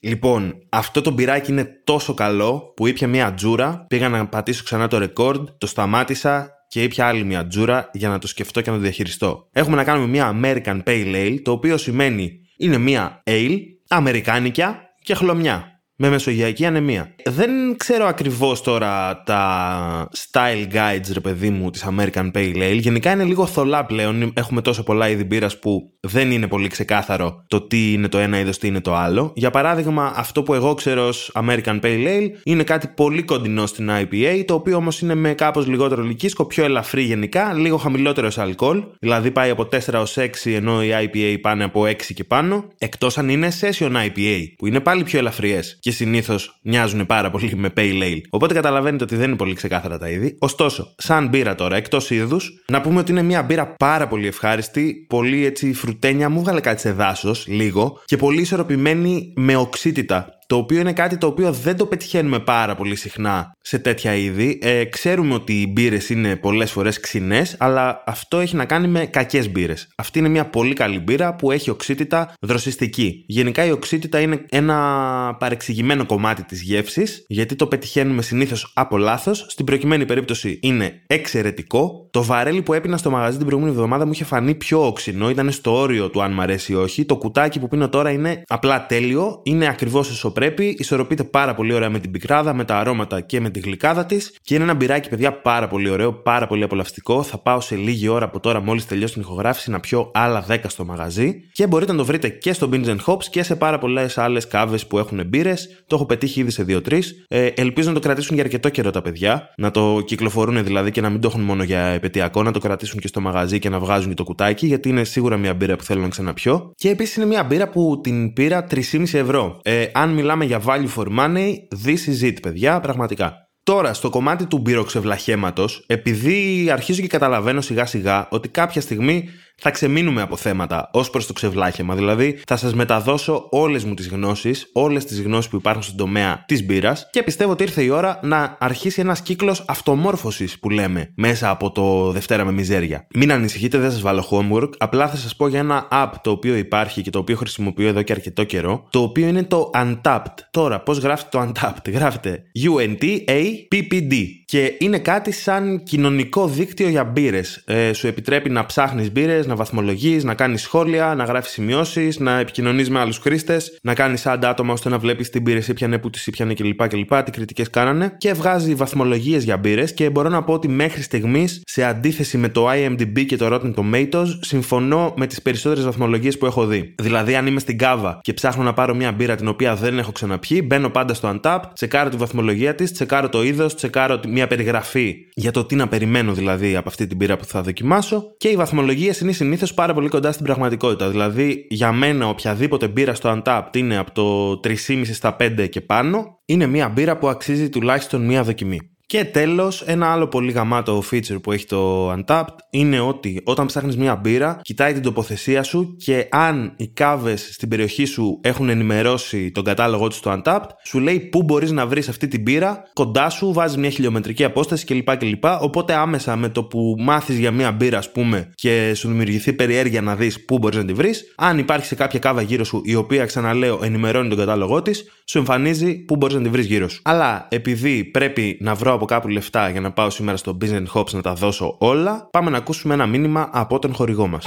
Λοιπόν, 0.00 0.54
αυτό 0.68 1.00
το 1.00 1.10
μπυράκι 1.10 1.50
είναι 1.50 1.68
τόσο 1.84 2.14
καλό 2.14 2.72
που 2.76 2.86
ήπια 2.86 3.08
μια 3.08 3.34
τζούρα, 3.34 3.84
πήγα 3.88 4.08
να 4.08 4.26
πατήσω 4.26 4.64
ξανά 4.64 4.88
το 4.88 4.98
ρεκόρντ, 4.98 5.48
το 5.58 5.66
σταμάτησα 5.66 6.50
και 6.68 6.82
ήπια 6.82 7.06
άλλη 7.06 7.24
μια 7.24 7.46
τζούρα 7.46 7.90
για 7.92 8.08
να 8.08 8.18
το 8.18 8.26
σκεφτώ 8.26 8.60
και 8.60 8.70
να 8.70 8.76
το 8.76 8.82
διαχειριστώ. 8.82 9.48
Έχουμε 9.52 9.76
να 9.76 9.84
κάνουμε 9.84 10.06
μια 10.06 10.40
American 10.42 10.82
Pale 10.82 11.14
Ale, 11.14 11.38
το 11.42 11.52
οποίο 11.52 11.76
σημαίνει 11.76 12.40
είναι 12.56 12.78
μια 12.78 13.22
ale, 13.26 13.58
αμερικάνικια 13.88 14.80
και 15.02 15.14
χλωμιά 15.14 15.71
με 15.96 16.08
μεσογειακή 16.08 16.66
ανεμία. 16.66 17.14
Δεν 17.24 17.50
ξέρω 17.76 18.06
ακριβώς 18.06 18.62
τώρα 18.62 19.22
τα 19.22 20.08
style 20.16 20.66
guides, 20.72 21.12
ρε 21.12 21.20
παιδί 21.20 21.50
μου, 21.50 21.70
της 21.70 21.84
American 21.90 22.30
Pale 22.34 22.56
Ale. 22.56 22.78
Γενικά 22.78 23.12
είναι 23.12 23.24
λίγο 23.24 23.46
θολά 23.46 23.84
πλέον. 23.86 24.32
Έχουμε 24.34 24.60
τόσο 24.62 24.82
πολλά 24.82 25.08
είδη 25.08 25.24
μπύρας 25.24 25.58
που 25.58 25.92
δεν 26.00 26.30
είναι 26.30 26.46
πολύ 26.46 26.68
ξεκάθαρο 26.68 27.44
το 27.46 27.60
τι 27.60 27.92
είναι 27.92 28.08
το 28.08 28.18
ένα 28.18 28.38
είδος, 28.38 28.58
τι 28.58 28.66
είναι 28.66 28.80
το 28.80 28.94
άλλο. 28.94 29.32
Για 29.34 29.50
παράδειγμα, 29.50 30.12
αυτό 30.16 30.42
που 30.42 30.54
εγώ 30.54 30.74
ξέρω 30.74 31.06
ως 31.06 31.32
American 31.34 31.80
Pale 31.82 32.06
Ale 32.06 32.28
είναι 32.44 32.62
κάτι 32.62 32.88
πολύ 32.88 33.22
κοντινό 33.22 33.66
στην 33.66 33.90
IPA, 33.90 34.42
το 34.46 34.54
οποίο 34.54 34.76
όμως 34.76 35.00
είναι 35.00 35.14
με 35.14 35.34
κάπως 35.34 35.66
λιγότερο 35.66 36.02
λυκίσκο, 36.02 36.46
πιο 36.46 36.64
ελαφρύ 36.64 37.02
γενικά, 37.02 37.52
λίγο 37.52 37.76
χαμηλότερο 37.76 38.30
σε 38.30 38.40
αλκοόλ. 38.40 38.84
Δηλαδή 39.00 39.30
πάει 39.30 39.50
από 39.50 39.68
4 39.72 40.00
ως 40.00 40.16
6, 40.18 40.26
ενώ 40.44 40.82
η 40.82 40.88
IPA 40.92 41.36
πάνε 41.40 41.64
από 41.64 41.84
6 41.86 42.12
και 42.14 42.24
πάνω. 42.24 42.64
Εκτός 42.78 43.18
αν 43.18 43.28
είναι 43.28 43.52
session 43.60 43.92
IPA, 43.92 44.38
που 44.56 44.66
είναι 44.66 44.80
πάλι 44.80 45.02
πιο 45.02 45.18
ελαφριές 45.18 45.78
και 45.82 45.90
συνήθως 45.90 46.58
μοιάζουν 46.62 47.06
πάρα 47.06 47.30
πολύ 47.30 47.52
με 47.56 47.72
pale 47.76 48.02
ale. 48.02 48.20
Οπότε 48.30 48.54
καταλαβαίνετε 48.54 49.04
ότι 49.04 49.16
δεν 49.16 49.28
είναι 49.28 49.36
πολύ 49.36 49.54
ξεκάθαρα 49.54 49.98
τα 49.98 50.08
είδη. 50.08 50.36
Ωστόσο, 50.38 50.94
σαν 50.96 51.28
μπύρα 51.28 51.54
τώρα, 51.54 51.76
εκτός 51.76 52.10
είδους, 52.10 52.64
να 52.68 52.80
πούμε 52.80 53.00
ότι 53.00 53.10
είναι 53.10 53.22
μια 53.22 53.42
μπύρα 53.42 53.74
πάρα 53.74 54.08
πολύ 54.08 54.26
ευχάριστη, 54.26 55.06
πολύ 55.08 55.44
έτσι 55.44 55.72
φρουτένια, 55.72 56.28
μου 56.28 56.40
βγάλε 56.40 56.60
κάτι 56.60 56.80
σε 56.80 56.92
δάσος, 56.92 57.46
λίγο, 57.46 58.00
και 58.04 58.16
πολύ 58.16 58.40
ισορροπημένη 58.40 59.32
με 59.36 59.56
οξύτητα 59.56 60.40
το 60.52 60.58
οποίο 60.58 60.80
είναι 60.80 60.92
κάτι 60.92 61.16
το 61.16 61.26
οποίο 61.26 61.52
δεν 61.52 61.76
το 61.76 61.86
πετυχαίνουμε 61.86 62.38
πάρα 62.38 62.74
πολύ 62.74 62.96
συχνά 62.96 63.56
σε 63.60 63.78
τέτοια 63.78 64.14
είδη. 64.14 64.58
Ε, 64.62 64.84
ξέρουμε 64.84 65.34
ότι 65.34 65.60
οι 65.60 65.66
μπύρες 65.72 66.08
είναι 66.08 66.36
πολλές 66.36 66.70
φορές 66.70 67.00
ξινές, 67.00 67.56
αλλά 67.58 68.02
αυτό 68.06 68.38
έχει 68.38 68.56
να 68.56 68.64
κάνει 68.64 68.88
με 68.88 69.06
κακές 69.06 69.50
μπύρες. 69.50 69.88
Αυτή 69.96 70.18
είναι 70.18 70.28
μια 70.28 70.46
πολύ 70.46 70.74
καλή 70.74 70.98
μπύρα 70.98 71.34
που 71.34 71.50
έχει 71.50 71.70
οξύτητα 71.70 72.34
δροσιστική. 72.40 73.24
Γενικά 73.26 73.64
η 73.64 73.70
οξύτητα 73.70 74.20
είναι 74.20 74.44
ένα 74.50 75.36
παρεξηγημένο 75.38 76.06
κομμάτι 76.06 76.42
της 76.42 76.62
γεύσης, 76.62 77.24
γιατί 77.28 77.54
το 77.56 77.66
πετυχαίνουμε 77.66 78.22
συνήθως 78.22 78.72
από 78.74 78.96
λάθος. 78.98 79.46
Στην 79.48 79.64
προκειμένη 79.64 80.04
περίπτωση 80.04 80.58
είναι 80.62 81.02
εξαιρετικό. 81.06 82.08
Το 82.12 82.22
βαρέλι 82.22 82.62
που 82.62 82.72
έπινα 82.72 82.96
στο 82.96 83.10
μαγαζί 83.10 83.36
την 83.36 83.46
προηγούμενη 83.46 83.76
εβδομάδα 83.76 84.06
μου 84.06 84.12
είχε 84.12 84.24
φανεί 84.24 84.54
πιο 84.54 84.86
όξινο, 84.86 85.30
ήταν 85.30 85.50
στο 85.50 85.76
όριο 85.76 86.10
του 86.10 86.22
αν 86.22 86.32
μ' 86.32 86.40
αρέσει 86.40 86.72
ή 86.72 86.74
όχι. 86.74 87.04
Το 87.04 87.16
κουτάκι 87.16 87.58
που 87.58 87.68
πίνω 87.68 87.88
τώρα 87.88 88.10
είναι 88.10 88.42
απλά 88.46 88.86
τέλειο, 88.86 89.40
είναι 89.42 89.68
ακριβώς 89.68 90.10
όσο 90.10 90.32
πρέπει, 90.32 90.76
ισορροπείται 90.78 91.24
πάρα 91.24 91.54
πολύ 91.54 91.72
ωραία 91.72 91.90
με 91.90 91.98
την 91.98 92.10
πικράδα, 92.10 92.54
με 92.54 92.64
τα 92.64 92.76
αρώματα 92.76 93.20
και 93.20 93.40
με 93.40 93.50
τη 93.50 93.60
γλυκάδα 93.60 94.04
της. 94.06 94.36
Και 94.42 94.54
είναι 94.54 94.64
ένα 94.64 94.74
μπυράκι, 94.74 95.08
παιδιά, 95.08 95.32
πάρα 95.32 95.68
πολύ 95.68 95.90
ωραίο, 95.90 96.12
πάρα 96.12 96.46
πολύ 96.46 96.62
απολαυστικό. 96.62 97.22
Θα 97.22 97.38
πάω 97.38 97.60
σε 97.60 97.76
λίγη 97.76 98.08
ώρα 98.08 98.24
από 98.24 98.40
τώρα, 98.40 98.60
μόλις 98.60 98.86
τελειώσει 98.86 99.12
την 99.12 99.22
ηχογράφηση, 99.22 99.70
να 99.70 99.80
πιω 99.80 100.10
άλλα 100.14 100.44
10 100.48 100.58
στο 100.66 100.84
μαγαζί. 100.84 101.34
Και 101.52 101.66
μπορείτε 101.66 101.92
να 101.92 101.98
το 101.98 102.04
βρείτε 102.04 102.28
και 102.28 102.52
στο 102.52 102.68
Beans 102.72 102.96
Hops 103.06 103.24
και 103.30 103.42
σε 103.42 103.56
πάρα 103.56 103.78
πολλές 103.78 104.18
άλλες 104.18 104.46
κάβες 104.46 104.86
που 104.86 104.98
έχουν 104.98 105.26
μπύρες. 105.26 105.84
Το 105.86 105.94
έχω 105.94 106.06
πετύχει 106.06 106.40
ήδη 106.40 106.50
σε 106.50 106.64
2-3. 106.68 107.00
Ε, 107.28 107.46
ελπίζω 107.46 107.88
να 107.88 107.94
το 107.94 108.00
κρατήσουν 108.00 108.34
για 108.34 108.44
αρκετό 108.44 108.68
καιρό 108.68 108.90
τα 108.90 109.02
παιδιά. 109.02 109.48
Να 109.56 109.70
το 109.70 110.02
κυκλοφορούν 110.04 110.64
δηλαδή 110.64 110.90
και 110.90 111.00
να 111.00 111.10
μην 111.10 111.20
το 111.20 111.28
έχουν 111.28 111.40
μόνο 111.40 111.62
για 111.62 112.00
επαιτειακό, 112.02 112.42
να 112.42 112.50
το 112.50 112.58
κρατήσουν 112.58 113.00
και 113.00 113.06
στο 113.06 113.20
μαγαζί 113.20 113.58
και 113.58 113.68
να 113.68 113.78
βγάζουν 113.78 114.08
και 114.08 114.14
το 114.14 114.24
κουτάκι, 114.24 114.66
γιατί 114.66 114.88
είναι 114.88 115.04
σίγουρα 115.04 115.36
μια 115.36 115.54
μπύρα 115.54 115.76
που 115.76 115.84
θέλω 115.84 116.00
να 116.00 116.08
ξαναπιώ. 116.08 116.72
Και 116.76 116.88
επίσης 116.88 117.16
είναι 117.16 117.26
μια 117.26 117.44
μπύρα 117.44 117.68
που 117.68 118.00
την 118.02 118.32
πήρα 118.32 118.66
3,5 118.70 119.04
ευρώ. 119.12 119.60
Ε, 119.62 119.86
αν 119.92 120.10
μιλάμε 120.10 120.44
για 120.44 120.62
value 120.66 120.88
for 120.96 121.06
money, 121.18 121.52
this 121.84 122.22
is 122.22 122.26
it, 122.26 122.36
παιδιά, 122.42 122.80
πραγματικά. 122.80 123.36
Τώρα, 123.64 123.94
στο 123.94 124.10
κομμάτι 124.10 124.46
του 124.46 124.58
μπυροξευλαχέματο, 124.58 125.68
επειδή 125.86 126.68
αρχίζω 126.70 127.00
και 127.00 127.06
καταλαβαίνω 127.06 127.60
σιγά 127.60 127.86
σιγά 127.86 128.28
ότι 128.30 128.48
κάποια 128.48 128.80
στιγμή 128.80 129.28
θα 129.56 129.70
ξεμείνουμε 129.70 130.22
από 130.22 130.36
θέματα 130.36 130.90
ως 130.92 131.10
προς 131.10 131.26
το 131.26 131.32
ξεβλάχεμα. 131.32 131.94
Δηλαδή, 131.94 132.38
θα 132.46 132.56
σας 132.56 132.74
μεταδώσω 132.74 133.46
όλες 133.50 133.84
μου 133.84 133.94
τις 133.94 134.08
γνώσεις, 134.08 134.70
όλες 134.72 135.04
τις 135.04 135.22
γνώσεις 135.22 135.50
που 135.50 135.56
υπάρχουν 135.56 135.82
στον 135.82 135.96
τομέα 135.96 136.44
της 136.46 136.64
μπύρας 136.64 137.08
και 137.10 137.22
πιστεύω 137.22 137.50
ότι 137.52 137.62
ήρθε 137.62 137.82
η 137.82 137.88
ώρα 137.88 138.20
να 138.22 138.56
αρχίσει 138.60 139.00
ένας 139.00 139.22
κύκλος 139.22 139.64
αυτομόρφωσης 139.66 140.58
που 140.58 140.70
λέμε 140.70 141.12
μέσα 141.16 141.50
από 141.50 141.70
το 141.72 142.10
Δευτέρα 142.10 142.44
με 142.44 142.52
Μιζέρια. 142.52 143.06
Μην 143.14 143.32
ανησυχείτε, 143.32 143.78
δεν 143.78 143.90
σας 143.90 144.00
βάλω 144.00 144.24
homework. 144.30 144.70
Απλά 144.78 145.08
θα 145.08 145.16
σας 145.16 145.36
πω 145.36 145.48
για 145.48 145.58
ένα 145.58 145.88
app 145.90 146.10
το 146.22 146.30
οποίο 146.30 146.56
υπάρχει 146.56 147.02
και 147.02 147.10
το 147.10 147.18
οποίο 147.18 147.36
χρησιμοποιώ 147.36 147.88
εδώ 147.88 148.02
και 148.02 148.12
αρκετό 148.12 148.44
καιρό, 148.44 148.86
το 148.90 149.02
οποίο 149.02 149.26
είναι 149.26 149.42
το 149.42 149.70
Untapped. 149.74 150.34
Τώρα, 150.50 150.80
πώς 150.80 150.98
γράφεται 150.98 151.28
το 151.38 151.52
Untapped, 151.52 151.92
γράφεται 151.92 152.42
U-N-T-A-P-P-D 152.64 154.14
και 154.44 154.74
είναι 154.78 154.98
κάτι 154.98 155.32
σαν 155.32 155.82
κοινωνικό 155.82 156.46
δίκτυο 156.46 156.88
για 156.88 157.04
μπύρες. 157.04 157.62
Ε, 157.66 157.92
σου 157.92 158.06
επιτρέπει 158.06 158.50
να 158.50 158.66
ψάχνεις 158.66 159.12
μπύρες, 159.12 159.41
να 159.46 159.56
βαθμολογείς, 159.56 160.24
να 160.24 160.34
κάνεις 160.34 160.62
σχόλια, 160.62 161.14
να 161.14 161.24
γράφεις 161.24 161.52
σημειώσεις, 161.52 162.18
να 162.18 162.38
επικοινωνείς 162.38 162.90
με 162.90 162.98
άλλους 162.98 163.18
χρήστες, 163.18 163.78
να 163.82 163.94
κάνεις 163.94 164.26
άντα 164.26 164.48
άτομα 164.48 164.72
ώστε 164.72 164.88
να 164.88 164.98
βλέπεις 164.98 165.30
τι 165.30 165.40
μπύρε 165.40 165.60
ήπιανε, 165.68 165.98
που 165.98 166.10
τις 166.10 166.26
ήπιανε 166.26 166.54
κλπ. 166.54 166.88
κλπ 166.88 167.22
τι 167.22 167.30
κριτικές 167.30 167.70
κάνανε 167.70 168.14
και 168.18 168.32
βγάζει 168.32 168.74
βαθμολογίες 168.74 169.44
για 169.44 169.56
μπύρες 169.56 169.94
και 169.94 170.10
μπορώ 170.10 170.28
να 170.28 170.42
πω 170.42 170.52
ότι 170.52 170.68
μέχρι 170.68 171.02
στιγμής, 171.02 171.62
σε 171.66 171.84
αντίθεση 171.84 172.38
με 172.38 172.48
το 172.48 172.68
IMDb 172.70 173.26
και 173.26 173.36
το 173.36 173.48
Rotten 173.52 173.74
Tomatoes, 173.74 174.26
συμφωνώ 174.40 175.14
με 175.16 175.26
τις 175.26 175.42
περισσότερες 175.42 175.84
βαθμολογίες 175.84 176.38
που 176.38 176.46
έχω 176.46 176.66
δει. 176.66 176.94
Δηλαδή, 176.98 177.34
αν 177.34 177.46
είμαι 177.46 177.60
στην 177.60 177.78
κάβα 177.78 178.18
και 178.22 178.32
ψάχνω 178.32 178.62
να 178.62 178.72
πάρω 178.72 178.94
μια 178.94 179.12
μπύρα 179.12 179.36
την 179.36 179.48
οποία 179.48 179.74
δεν 179.74 179.98
έχω 179.98 180.12
ξαναπιεί, 180.12 180.62
μπαίνω 180.66 180.90
πάντα 180.90 181.14
στο 181.14 181.34
Untap, 181.34 181.58
τσεκάρω 181.74 182.10
τη 182.10 182.16
βαθμολογία 182.16 182.74
της, 182.74 182.92
τσεκάρω 182.92 183.28
το 183.28 183.42
είδος, 183.42 183.74
τσεκάρω 183.74 184.20
μια 184.28 184.46
περιγραφή 184.46 185.16
για 185.34 185.50
το 185.50 185.64
τι 185.64 185.74
να 185.74 185.88
περιμένω 185.88 186.32
δηλαδή 186.32 186.76
από 186.76 186.88
αυτή 186.88 187.06
την 187.06 187.16
μπύρα 187.16 187.36
που 187.36 187.44
θα 187.44 187.62
δοκιμάσω 187.62 188.34
και 188.36 188.48
οι 188.48 188.56
βαθμολογίες 188.56 189.20
είναι 189.20 189.30
συνήθως 189.32 189.74
πάρα 189.74 189.94
πολύ 189.94 190.08
κοντά 190.08 190.32
στην 190.32 190.44
πραγματικότητα. 190.44 191.10
Δηλαδή, 191.10 191.66
για 191.70 191.92
μένα, 191.92 192.28
οποιαδήποτε 192.28 192.88
μπύρα 192.88 193.14
στο 193.14 193.42
Untapped 193.44 193.76
είναι 193.76 193.96
από 193.96 194.12
το 194.12 194.60
3,5 194.64 195.02
στα 195.12 195.36
5 195.40 195.68
και 195.68 195.80
πάνω, 195.80 196.40
είναι 196.44 196.66
μια 196.66 196.88
μπύρα 196.88 197.18
που 197.18 197.28
αξίζει 197.28 197.68
τουλάχιστον 197.68 198.24
μια 198.24 198.42
δοκιμή. 198.42 198.91
Και 199.12 199.24
τέλος, 199.24 199.82
ένα 199.82 200.12
άλλο 200.12 200.28
πολύ 200.28 200.52
γαμάτο 200.52 201.02
feature 201.10 201.42
που 201.42 201.52
έχει 201.52 201.66
το 201.66 202.12
Untapped 202.12 202.54
είναι 202.70 203.00
ότι 203.00 203.40
όταν 203.44 203.66
ψάχνεις 203.66 203.96
μια 203.96 204.16
μπύρα, 204.16 204.60
κοιτάει 204.62 204.92
την 204.92 205.02
τοποθεσία 205.02 205.62
σου 205.62 205.96
και 205.96 206.26
αν 206.30 206.72
οι 206.76 206.88
κάβες 206.88 207.48
στην 207.52 207.68
περιοχή 207.68 208.04
σου 208.04 208.38
έχουν 208.42 208.68
ενημερώσει 208.68 209.50
τον 209.50 209.64
κατάλογο 209.64 210.08
τους 210.08 210.16
στο 210.16 210.40
Untapped, 210.44 210.66
σου 210.84 210.98
λέει 210.98 211.20
πού 211.20 211.42
μπορείς 211.42 211.70
να 211.70 211.86
βρεις 211.86 212.08
αυτή 212.08 212.28
την 212.28 212.42
μπύρα 212.42 212.82
κοντά 212.92 213.30
σου, 213.30 213.52
βάζεις 213.52 213.76
μια 213.76 213.90
χιλιομετρική 213.90 214.44
απόσταση 214.44 214.84
κλπ. 214.84 215.16
κλπ. 215.16 215.44
Οπότε 215.60 215.94
άμεσα 215.94 216.36
με 216.36 216.48
το 216.48 216.64
που 216.64 216.96
μάθεις 216.98 217.38
για 217.38 217.50
μια 217.50 217.72
μπύρα, 217.72 217.98
ας 217.98 218.12
πούμε, 218.12 218.50
και 218.54 218.94
σου 218.94 219.08
δημιουργηθεί 219.08 219.52
περιέργεια 219.52 220.02
να 220.02 220.16
δεις 220.16 220.44
πού 220.44 220.58
μπορείς 220.58 220.76
να 220.78 220.84
τη 220.84 220.92
βρεις, 220.92 221.34
αν 221.36 221.58
υπάρχει 221.58 221.86
σε 221.86 221.94
κάποια 221.94 222.18
κάβα 222.18 222.42
γύρω 222.42 222.64
σου 222.64 222.80
η 222.84 222.94
οποία, 222.94 223.24
ξαναλέω, 223.24 223.80
ενημερώνει 223.82 224.28
τον 224.28 224.38
κατάλογό 224.38 224.82
της, 224.82 225.04
σου 225.32 225.38
εμφανίζει 225.38 225.94
πού 225.94 226.16
μπορείς 226.16 226.36
να 226.36 226.42
τη 226.42 226.48
βρεις 226.48 226.66
γύρω 226.66 226.88
σου. 226.88 227.00
Αλλά 227.04 227.46
επειδή 227.50 228.04
πρέπει 228.04 228.58
να 228.60 228.74
βρω 228.74 228.92
από 228.92 229.04
κάπου 229.04 229.28
λεφτά 229.28 229.68
για 229.68 229.80
να 229.80 229.92
πάω 229.92 230.10
σήμερα 230.10 230.36
στο 230.36 230.56
Business 230.60 230.86
Hops 230.94 231.10
να 231.10 231.22
τα 231.22 231.32
δώσω 231.32 231.76
όλα, 231.78 232.28
πάμε 232.30 232.50
να 232.50 232.56
ακούσουμε 232.56 232.94
ένα 232.94 233.06
μήνυμα 233.06 233.48
από 233.52 233.78
τον 233.78 233.94
χορηγό 233.94 234.26
μας. 234.26 234.46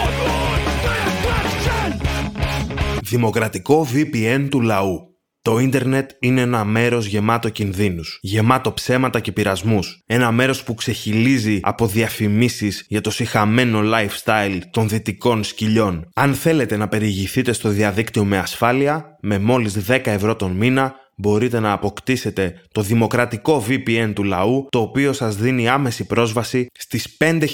Δημοκρατικό 3.01 3.88
VPN 3.94 4.48
του 4.50 4.62
λαού. 4.62 5.14
Το 5.45 5.59
ίντερνετ 5.59 6.09
είναι 6.19 6.41
ένα 6.41 6.63
μέρος 6.63 7.05
γεμάτο 7.05 7.49
κινδύνους, 7.49 8.19
γεμάτο 8.21 8.71
ψέματα 8.71 9.19
και 9.19 9.31
πειρασμούς. 9.31 10.03
Ένα 10.05 10.31
μέρος 10.31 10.63
που 10.63 10.73
ξεχυλίζει 10.73 11.59
από 11.61 11.87
διαφημίσεις 11.87 12.85
για 12.87 13.01
το 13.01 13.09
συχαμένο 13.09 13.81
lifestyle 13.83 14.59
των 14.71 14.87
δυτικών 14.87 15.43
σκυλιών. 15.43 16.09
Αν 16.15 16.33
θέλετε 16.33 16.77
να 16.77 16.87
περιηγηθείτε 16.87 17.53
στο 17.53 17.69
διαδίκτυο 17.69 18.25
με 18.25 18.37
ασφάλεια, 18.37 19.17
με 19.21 19.39
μόλις 19.39 19.73
10 19.87 19.99
ευρώ 20.03 20.35
τον 20.35 20.51
μήνα, 20.51 20.95
μπορείτε 21.15 21.60
να 21.60 21.72
αποκτήσετε 21.72 22.62
το 22.72 22.81
δημοκρατικό 22.81 23.65
VPN 23.69 24.12
του 24.15 24.24
λαού, 24.24 24.67
το 24.69 24.79
οποίο 24.79 25.13
σας 25.13 25.36
δίνει 25.36 25.69
άμεση 25.69 26.05
πρόσβαση 26.05 26.67
στις 26.74 27.17
5.000 27.19 27.45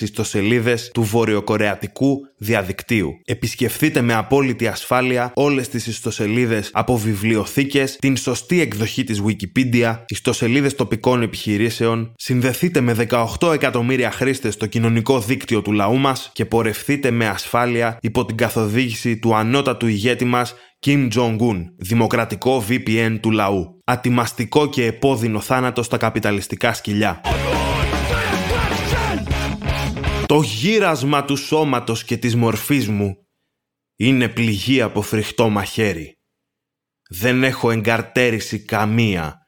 ιστοσελίδες 0.00 0.90
του 0.94 1.02
βορειοκορεατικού 1.02 2.20
διαδικτύου. 2.36 3.10
Επισκεφθείτε 3.24 4.00
με 4.00 4.14
απόλυτη 4.14 4.66
ασφάλεια 4.66 5.32
όλες 5.34 5.68
τις 5.68 5.86
ιστοσελίδες 5.86 6.70
από 6.72 6.96
βιβλιοθήκες, 6.96 7.96
την 7.96 8.16
σωστή 8.16 8.60
εκδοχή 8.60 9.04
της 9.04 9.22
Wikipedia, 9.26 9.98
ιστοσελίδες 10.08 10.74
τοπικών 10.74 11.22
επιχειρήσεων, 11.22 12.12
συνδεθείτε 12.16 12.80
με 12.80 12.92
18 12.92 13.52
εκατομμύρια 13.52 14.10
χρήστες 14.10 14.54
στο 14.54 14.66
κοινωνικό 14.66 15.20
δίκτυο 15.20 15.62
του 15.62 15.72
λαού 15.72 15.98
μας 15.98 16.30
και 16.32 16.44
πορευθείτε 16.44 17.10
με 17.10 17.26
ασφάλεια 17.26 17.98
υπό 18.00 18.24
την 18.24 18.36
καθοδήγηση 18.36 19.18
του 19.18 19.34
ανώτατου 19.34 19.86
ηγέτη 19.86 20.24
μας 20.24 20.54
Kim 20.86 21.10
Jong-un, 21.12 21.64
δημοκρατικό 21.76 22.64
VPN 22.68 23.18
του 23.22 23.30
λαού. 23.30 23.80
Ατιμαστικό 23.84 24.68
και 24.68 24.84
επώδυνο 24.84 25.40
θάνατο 25.40 25.82
στα 25.82 25.96
καπιταλιστικά 25.96 26.72
σκυλιά. 26.72 27.20
Το 30.26 30.40
γύρασμα 30.40 31.24
του 31.24 31.36
σώματος 31.36 32.04
και 32.04 32.16
της 32.16 32.36
μορφής 32.36 32.88
μου 32.88 33.14
είναι 33.96 34.28
πληγή 34.28 34.80
από 34.80 35.02
φρικτό 35.02 35.48
μαχαίρι. 35.48 36.18
Δεν 37.10 37.42
έχω 37.42 37.70
εγκαρτέρηση 37.70 38.64
καμία. 38.64 39.38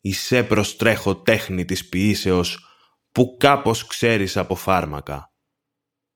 Ισέ 0.00 0.42
προστρέχω 0.42 1.22
τέχνη 1.22 1.64
της 1.64 1.88
ποιήσεως 1.88 2.66
που 3.12 3.36
κάπως 3.38 3.86
ξέρεις 3.86 4.36
από 4.36 4.54
φάρμακα. 4.54 5.32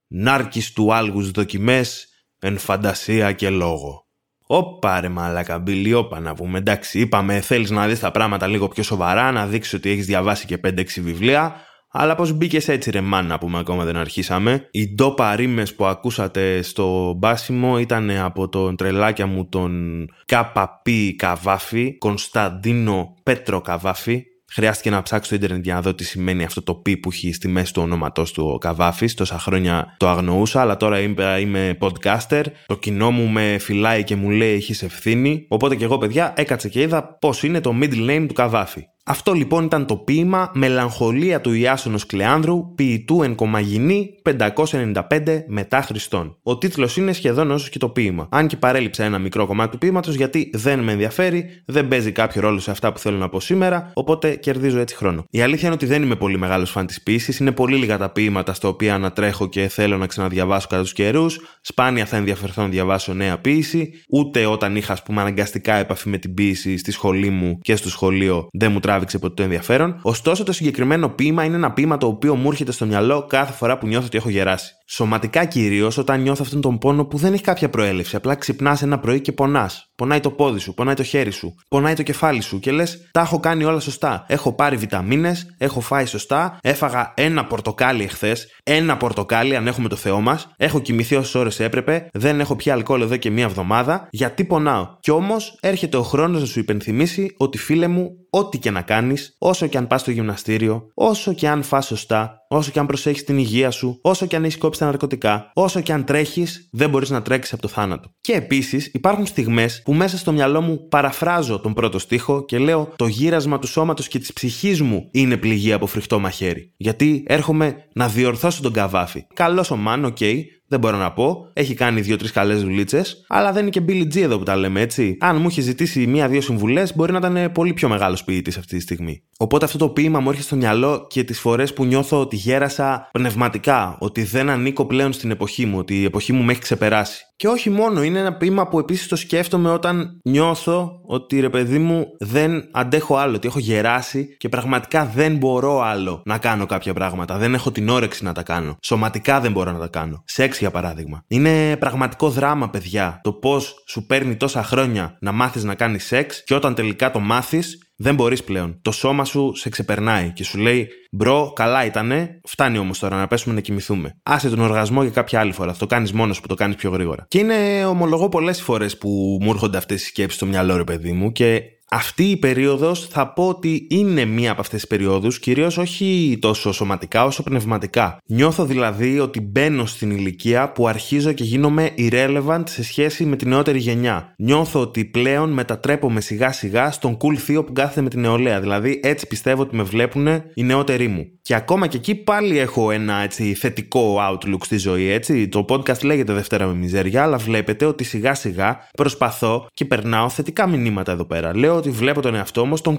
Νάρκης 0.07 0.73
του 0.73 0.93
άλγους 0.93 1.31
δοκιμές 1.31 2.07
εν 2.39 2.57
φαντασία 2.57 3.31
και 3.31 3.49
λόγο. 3.49 4.06
Όπα 4.47 4.99
ρε 5.01 5.09
μαλακα 5.09 5.59
μπιλί, 5.59 5.93
όπα 5.93 6.19
να 6.19 6.33
πούμε. 6.33 6.57
Εντάξει, 6.57 6.99
είπαμε 6.99 7.41
θέλεις 7.41 7.71
να 7.71 7.87
δεις 7.87 7.99
τα 7.99 8.11
πράγματα 8.11 8.47
λίγο 8.47 8.67
πιο 8.67 8.83
σοβαρά, 8.83 9.31
να 9.31 9.45
δείξεις 9.45 9.73
ότι 9.73 9.89
έχεις 9.89 10.05
διαβάσει 10.05 10.45
και 10.45 10.57
5-6 10.57 11.01
βιβλία. 11.01 11.55
Αλλά 11.91 12.15
πώς 12.15 12.33
μπήκες 12.33 12.67
έτσι 12.67 12.91
ρε 12.91 13.01
μάνα 13.01 13.27
να 13.27 13.37
πούμε 13.37 13.59
ακόμα 13.59 13.83
δεν 13.83 13.97
αρχίσαμε. 13.97 14.67
Οι 14.71 14.93
ντόπα 14.93 15.35
ρήμες 15.35 15.75
που 15.75 15.85
ακούσατε 15.85 16.61
στο 16.61 17.13
μπάσιμο 17.17 17.79
ήταν 17.79 18.09
από 18.09 18.49
τον 18.49 18.75
τρελάκια 18.75 19.25
μου 19.25 19.49
τον 19.49 20.05
ΚΠ 20.25 20.89
Καβάφη, 21.15 21.97
Κωνσταντίνο 21.97 23.13
Πέτρο 23.23 23.61
Καβάφη, 23.61 24.23
Χρειάστηκε 24.51 24.89
να 24.89 25.01
ψάξω 25.01 25.25
στο 25.25 25.35
ίντερνετ 25.35 25.63
για 25.63 25.73
να 25.73 25.81
δω 25.81 25.93
τι 25.93 26.03
σημαίνει 26.03 26.43
αυτό 26.43 26.61
το 26.61 26.75
πι 26.75 26.97
που 26.97 27.09
έχει 27.11 27.31
στη 27.33 27.47
μέση 27.47 27.73
του 27.73 27.81
ονόματός 27.81 28.31
του 28.31 28.51
ο 28.53 28.57
Καβάφης. 28.57 29.13
Τόσα 29.13 29.39
χρόνια 29.39 29.95
το 29.97 30.07
αγνοούσα, 30.07 30.61
αλλά 30.61 30.77
τώρα 30.77 30.99
είμαι, 30.99 31.37
είμαι 31.39 31.77
podcaster. 31.79 32.43
Το 32.65 32.77
κοινό 32.77 33.11
μου 33.11 33.27
με 33.27 33.57
φυλάει 33.59 34.03
και 34.03 34.15
μου 34.15 34.29
λέει 34.29 34.53
έχεις 34.53 34.83
ευθύνη. 34.83 35.45
Οπότε 35.47 35.75
και 35.75 35.83
εγώ, 35.83 35.97
παιδιά, 35.97 36.33
έκατσε 36.35 36.69
και 36.69 36.81
είδα 36.81 37.03
πώς 37.03 37.43
είναι 37.43 37.61
το 37.61 37.75
middle 37.81 38.09
name 38.09 38.25
του 38.27 38.33
Καβάφη. 38.33 38.87
Αυτό 39.09 39.33
λοιπόν 39.33 39.63
ήταν 39.63 39.85
το 39.85 39.95
ποίημα 39.95 40.51
«Μελαγχολία 40.53 41.41
του 41.41 41.53
Ιάσονος 41.53 42.05
Κλεάνδρου, 42.05 42.73
ποιητού 42.75 43.23
εν 43.23 43.35
κομαγινή 43.35 44.09
595 44.23 45.43
μετά 45.47 45.81
Χριστόν». 45.81 46.37
Ο 46.43 46.57
τίτλος 46.57 46.97
είναι 46.97 47.13
σχεδόν 47.13 47.51
όσο 47.51 47.69
και 47.69 47.77
το 47.77 47.89
ποίημα. 47.89 48.27
Αν 48.31 48.47
και 48.47 48.57
παρέλειψα 48.57 49.03
ένα 49.03 49.19
μικρό 49.19 49.45
κομμάτι 49.45 49.71
του 49.71 49.77
ποίηματος 49.77 50.15
γιατί 50.15 50.49
δεν 50.53 50.79
με 50.79 50.91
ενδιαφέρει, 50.91 51.45
δεν 51.65 51.87
παίζει 51.87 52.11
κάποιο 52.11 52.41
ρόλο 52.41 52.59
σε 52.59 52.71
αυτά 52.71 52.91
που 52.91 52.99
θέλω 52.99 53.17
να 53.17 53.29
πω 53.29 53.39
σήμερα, 53.39 53.91
οπότε 53.93 54.35
κερδίζω 54.35 54.79
έτσι 54.79 54.95
χρόνο. 54.95 55.23
Η 55.29 55.41
αλήθεια 55.41 55.65
είναι 55.65 55.75
ότι 55.75 55.85
δεν 55.85 56.03
είμαι 56.03 56.15
πολύ 56.15 56.37
μεγάλος 56.37 56.69
φαν 56.69 56.85
της 56.85 57.01
ποιήσης, 57.01 57.39
είναι 57.39 57.51
πολύ 57.51 57.75
λίγα 57.75 57.97
τα 57.97 58.09
ποίηματα 58.09 58.53
στα 58.53 58.67
οποία 58.67 58.93
ανατρέχω 58.93 59.47
και 59.47 59.67
θέλω 59.67 59.97
να 59.97 60.07
ξαναδιαβάσω 60.07 60.67
κατά 60.67 60.81
τους 60.81 60.93
καιρούς. 60.93 61.39
Σπάνια 61.61 62.05
θα 62.05 62.17
ενδιαφερθώ 62.17 62.61
να 62.61 62.67
διαβάσω 62.67 63.13
νέα 63.13 63.37
ποίηση, 63.37 63.91
ούτε 64.09 64.45
όταν 64.45 64.75
είχα 64.75 64.93
ας 64.93 65.03
πούμε 65.03 65.21
αναγκαστικά 65.21 65.73
επαφή 65.73 66.09
με 66.09 66.17
την 66.17 66.33
ποίηση 66.33 66.77
στη 66.77 66.91
σχολή 66.91 67.29
μου 67.29 67.57
και 67.61 67.75
στο 67.75 67.89
σχολείο 67.89 68.47
δεν 68.51 68.71
μου 68.71 68.79
τράβηξε 68.97 69.19
ποτέ 69.19 69.33
το 69.33 69.43
ενδιαφέρον. 69.43 69.99
Ωστόσο, 70.01 70.43
το 70.43 70.51
συγκεκριμένο 70.51 71.09
ποίημα 71.09 71.43
είναι 71.43 71.55
ένα 71.55 71.71
ποίημα 71.71 71.97
το 71.97 72.07
οποίο 72.07 72.35
μου 72.35 72.49
έρχεται 72.49 72.71
στο 72.71 72.85
μυαλό 72.85 73.25
κάθε 73.25 73.53
φορά 73.53 73.77
που 73.77 73.87
νιώθω 73.87 74.05
ότι 74.05 74.17
έχω 74.17 74.29
γεράσει. 74.29 74.76
Σωματικά 74.89 75.45
κυρίως 75.45 75.97
όταν 75.97 76.21
νιώθω 76.21 76.41
αυτόν 76.45 76.61
τον 76.61 76.77
πόνο 76.77 77.05
που 77.05 77.17
δεν 77.17 77.33
έχει 77.33 77.43
κάποια 77.43 77.69
προέλευση. 77.69 78.15
Απλά 78.15 78.35
ξυπνάς 78.35 78.81
ένα 78.81 78.99
πρωί 78.99 79.21
και 79.21 79.31
πονάς. 79.31 79.91
Πονάει 79.95 80.19
το 80.19 80.31
πόδι 80.31 80.59
σου, 80.59 80.73
πονάει 80.73 80.93
το 80.93 81.03
χέρι 81.03 81.31
σου, 81.31 81.55
πονάει 81.67 81.93
το 81.93 82.03
κεφάλι 82.03 82.41
σου 82.41 82.59
και 82.59 82.71
λες: 82.71 83.09
Τα 83.11 83.19
έχω 83.19 83.39
κάνει 83.39 83.63
όλα 83.63 83.79
σωστά. 83.79 84.25
Έχω 84.27 84.53
πάρει 84.53 84.75
βιταμίνες, 84.75 85.55
έχω 85.57 85.79
φάει 85.79 86.05
σωστά, 86.05 86.57
έφαγα 86.61 87.13
ένα 87.15 87.45
πορτοκάλι 87.45 88.03
εχθές, 88.03 88.47
ένα 88.63 88.97
πορτοκάλι 88.97 89.55
αν 89.55 89.67
έχουμε 89.67 89.87
το 89.87 89.95
Θεό 89.95 90.21
μας, 90.21 90.47
έχω 90.57 90.79
κοιμηθεί 90.79 91.15
όσες 91.15 91.35
ώρες 91.35 91.59
έπρεπε, 91.59 92.09
δεν 92.13 92.39
έχω 92.39 92.55
πια 92.55 92.73
αλκοόλ 92.73 93.01
εδώ 93.01 93.17
και 93.17 93.29
μία 93.29 93.43
εβδομάδα, 93.43 94.07
γιατί 94.11 94.43
πονάω; 94.43 94.87
Κι 94.99 95.11
όμως 95.11 95.57
έρχεται 95.59 95.97
ο 95.97 96.03
χρόνος 96.03 96.41
να 96.41 96.47
σου 96.47 96.59
υπενθυμίσει 96.59 97.35
ότι 97.37 97.57
φίλε 97.57 97.87
μου, 97.87 98.09
ό,τι 98.29 98.57
και 98.57 98.71
να 98.71 98.81
κάνεις, 98.81 99.35
όσο 99.37 99.67
και 99.67 99.77
αν 99.77 99.87
πας 99.87 100.01
στο 100.01 100.11
γυμναστήριο, 100.11 100.91
όσο 100.93 101.33
και 101.33 101.47
αν 101.47 101.63
φας 101.63 101.81
σωστά, 101.81 102.45
όσο 102.47 102.71
και 102.71 102.79
αν 102.79 102.85
προσέχεις 102.85 103.23
την 103.23 103.37
υγεία 103.37 103.71
σου, 103.71 103.99
όσο 104.01 104.25
και 104.25 104.35
αν 104.35 104.43
έχεις 104.43 104.57
κόψει 104.57 104.79
τα 104.79 104.85
ναρκωτικά, 104.85 105.51
όσο 105.53 105.81
και 105.81 105.93
αν 105.93 106.03
τρέχεις, 106.03 106.69
δεν 106.71 106.89
μπορείς 106.89 107.09
να 107.09 107.21
τρέξεις 107.21 107.53
από 107.53 107.61
το 107.61 107.67
θάνατο. 107.67 108.09
Και 108.21 108.33
επίσης 108.33 108.85
υπάρχουν 108.93 109.25
στιγμές 109.25 109.81
που 109.85 109.93
μέσα 109.93 110.17
στο 110.17 110.31
μυαλό 110.31 110.61
μου 110.61 110.87
παραφράζω 110.87 111.59
τον 111.59 111.73
πρώτο 111.73 111.99
στίχο 111.99 112.45
και 112.45 112.57
λέω 112.57 112.93
το 112.95 113.07
γύρασμα 113.07 113.59
του 113.59 113.67
σώματος 113.67 114.07
και 114.07 114.19
της 114.19 114.33
ψυχής 114.33 114.81
μου 114.81 115.09
είναι 115.11 115.37
πληγή 115.37 115.73
από 115.73 115.85
φρικτό 115.85 116.19
μαχαίρι. 116.19 116.73
Γιατί 116.77 117.23
έρχομαι 117.27 117.75
να 117.93 118.07
διορθώσω 118.07 118.61
τον 118.61 118.73
Καβάφη. 118.73 119.27
Καλός 119.33 119.69
ο 119.71 119.75
man, 119.75 120.05
OK, 120.05 120.17
okay, 120.19 120.41
δεν 120.67 120.79
μπορώ 120.79 120.97
να 120.97 121.11
πω. 121.11 121.49
Έχει 121.53 121.73
κάνει 121.73 122.01
δύο-τρεις 122.01 122.31
καλές 122.31 122.61
δουλίτσες, 122.61 123.25
αλλά 123.27 123.51
δεν 123.51 123.61
είναι 123.61 123.69
και 123.69 123.81
Billy 123.87 124.15
G 124.15 124.21
εδώ 124.21 124.37
που 124.37 124.43
τα 124.43 124.55
λέμε 124.55 124.81
έτσι. 124.81 125.17
Αν 125.19 125.37
μου 125.41 125.47
είχε 125.47 125.61
ζητήσει 125.61 126.07
μία-δύο 126.07 126.41
συμβουλές, 126.41 126.95
μπορεί 126.95 127.11
να 127.11 127.17
ήταν 127.17 127.51
πολύ 127.51 127.73
πιο 127.73 127.89
μεγάλος 127.89 128.23
ποιητής 128.23 128.57
αυτή 128.57 128.75
τη 128.75 128.81
στιγμή. 128.81 129.23
Οπότε 129.37 129.65
αυτό 129.65 129.77
το 129.77 129.89
ποίημα 129.89 130.19
μου 130.19 130.27
έρχεται 130.29 130.47
στο 130.47 130.55
μυαλό 130.55 131.07
και 131.09 131.23
τις 131.23 131.39
φορές 131.39 131.73
που 131.73 131.85
νιώθω 131.85 132.19
ότι 132.19 132.35
γέρασα 132.35 133.09
πνευματικά, 133.11 133.97
ότι 133.99 134.23
δεν 134.23 134.49
ανήκω 134.49 134.85
πλέον 134.85 135.13
στην 135.13 135.31
εποχή 135.31 135.65
μου, 135.65 135.77
ότι 135.77 136.01
η 136.01 136.03
εποχή 136.03 136.33
μου 136.33 136.43
με 136.43 136.51
έχει 136.51 136.61
ξεπεράσει. 136.61 137.26
Και 137.37 137.47
όχι 137.47 137.69
μόνο, 137.69 138.03
είναι 138.03 138.19
ένα 138.19 138.33
ποίημα 138.33 138.67
που 138.67 138.79
επίσης 138.79 139.07
το 139.07 139.15
σκέφτομαι 139.15 139.71
όταν 139.71 140.19
νιώθω 140.23 141.01
ότι 141.05 141.39
ρε 141.39 141.49
παιδί 141.49 141.77
μου 141.77 142.05
δεν 142.19 142.69
αντέχω 142.71 143.15
άλλο, 143.15 143.35
ότι 143.35 143.47
έχω 143.47 143.59
γεράσει 143.59 144.37
και 144.37 144.49
πραγματικά 144.49 145.05
δεν 145.05 145.35
μπορώ 145.35 145.81
άλλο 145.81 146.21
να 146.25 146.37
κάνω 146.37 146.65
κάποια 146.65 146.93
πράγματα. 146.93 147.37
Δεν 147.37 147.53
έχω 147.53 147.71
την 147.71 147.89
όρεξη 147.89 148.23
να 148.23 148.33
τα 148.33 148.43
κάνω. 148.43 148.77
Σωματικά 148.81 149.39
δεν 149.39 149.51
μπορώ 149.51 149.71
να 149.71 149.79
τα 149.79 149.87
κάνω. 149.87 150.23
Σεξ 150.25 150.59
για 150.59 150.71
παράδειγμα. 150.71 151.23
Είναι 151.27 151.77
πραγματικό 151.77 152.29
δράμα, 152.29 152.69
παιδιά, 152.69 153.19
το 153.23 153.33
πώς 153.33 153.83
σου 153.87 154.05
παίρνει 154.05 154.35
τόσα 154.35 154.63
χρόνια 154.63 155.17
να 155.19 155.31
μάθεις 155.31 155.63
να 155.63 155.75
κάνεις 155.75 156.05
σεξ 156.05 156.43
και 156.43 156.53
όταν 156.53 156.75
τελικά 156.75 157.11
το 157.11 157.19
μάθεις, 157.19 157.86
δεν 157.97 158.15
μπορείς 158.15 158.43
πλέον. 158.43 158.79
Το 158.81 158.91
σώμα 158.91 159.25
σου 159.25 159.51
σε 159.55 159.69
ξεπερνάει 159.69 160.31
και 160.31 160.43
σου 160.43 160.57
λέει 160.57 160.87
Μπρο, 161.11 161.51
καλά 161.55 161.85
ήτανε, 161.85 162.39
φτάνει 162.43 162.77
όμως 162.77 162.99
τώρα 162.99 163.17
να 163.17 163.27
πέσουμε 163.27 163.55
να 163.55 163.61
κοιμηθούμε. 163.61 164.17
Άσε 164.23 164.49
τον 164.49 164.59
οργασμό 164.59 165.01
για 165.01 165.11
κάποια 165.11 165.39
άλλη 165.39 165.51
φορά. 165.51 165.73
Θα 165.73 165.79
το 165.79 165.85
κάνεις 165.85 166.11
μόνος 166.11 166.41
που 166.41 166.47
το 166.47 166.55
κάνεις 166.55 166.75
πιο 166.75 166.89
γρήγορα. 166.89 167.25
Και 167.27 167.39
είναι, 167.39 167.85
ομολογώ, 167.85 168.29
πολλές 168.29 168.61
φορές 168.61 168.97
που 168.97 169.37
μου 169.41 169.49
έρχονται 169.49 169.77
αυτές 169.77 170.01
οι 170.01 170.05
σκέψεις 170.05 170.35
στο 170.35 170.45
μυαλό, 170.45 170.77
ρε 170.77 170.83
παιδί 170.83 171.11
μου, 171.11 171.31
και 171.31 171.61
αυτή 171.89 172.23
η 172.23 172.37
περίοδος 172.37 173.07
θα 173.07 173.27
πω 173.33 173.47
ότι 173.47 173.87
είναι 173.89 174.25
μία 174.25 174.51
από 174.51 174.61
αυτές 174.61 174.79
τις 174.79 174.89
περιόδους, 174.89 175.39
κυρίως 175.39 175.77
όχι 175.77 176.37
τόσο 176.41 176.71
σωματικά 176.71 177.23
όσο 177.23 177.43
πνευματικά. 177.43 178.17
Νιώθω 178.25 178.65
δηλαδή 178.65 179.19
ότι 179.19 179.41
μπαίνω 179.41 179.85
στην 179.85 180.11
ηλικία 180.11 180.71
που 180.71 180.87
αρχίζω 180.87 181.31
και 181.31 181.43
γίνομαι 181.43 181.89
irrelevant 181.97 182.63
σε 182.65 182.83
σχέση 182.83 183.25
με 183.25 183.35
την 183.35 183.49
νεότερη 183.49 183.79
γενιά. 183.79 184.33
Νιώθω 184.37 184.79
ότι 184.81 185.05
πλέον 185.05 185.49
μετατρέπομαι 185.49 186.21
σιγά 186.21 186.51
σιγά 186.51 186.91
στον 186.91 187.17
cool 187.17 187.35
θείο 187.35 187.63
που 187.63 187.73
κάθεται 187.73 188.01
με 188.01 188.09
την 188.09 188.19
νεολαία. 188.19 188.59
Δηλαδή 188.59 188.99
έτσι 189.03 189.27
πιστεύω 189.27 189.61
ότι 189.61 189.75
με 189.75 189.83
βλέπουν 189.83 190.27
οι 190.53 190.63
νεότεροι 190.63 191.07
μου. 191.07 191.25
Και 191.41 191.55
ακόμα 191.55 191.87
και 191.87 191.97
εκεί 191.97 192.15
πάλι 192.15 192.59
έχω 192.59 192.91
ένα 192.91 193.15
έτσι, 193.23 193.53
θετικό 193.53 194.15
outlook 194.31 194.61
στη 194.63 194.77
ζωή, 194.77 195.09
έτσι. 195.09 195.47
Το 195.47 195.65
podcast 195.69 196.03
λέγεται 196.03 196.33
Δευτέρα 196.33 196.65
με 196.65 196.73
Μιζέρια, 196.73 197.23
αλλά 197.23 197.37
βλέπετε 197.37 197.85
ότι 197.85 198.03
σιγά 198.03 198.33
σιγά 198.33 198.77
προσπαθώ 198.97 199.67
και 199.73 199.85
περνάω 199.85 200.29
θετικά 200.29 200.67
μηνύματα 200.67 201.11
εδώ 201.11 201.25
πέρα. 201.25 201.57
Λέω 201.57 201.76
ότι 201.77 201.89
βλέπω 201.89 202.21
τον 202.21 202.35
εαυτό 202.35 202.65
μου 202.65 202.77
στον 202.77 202.97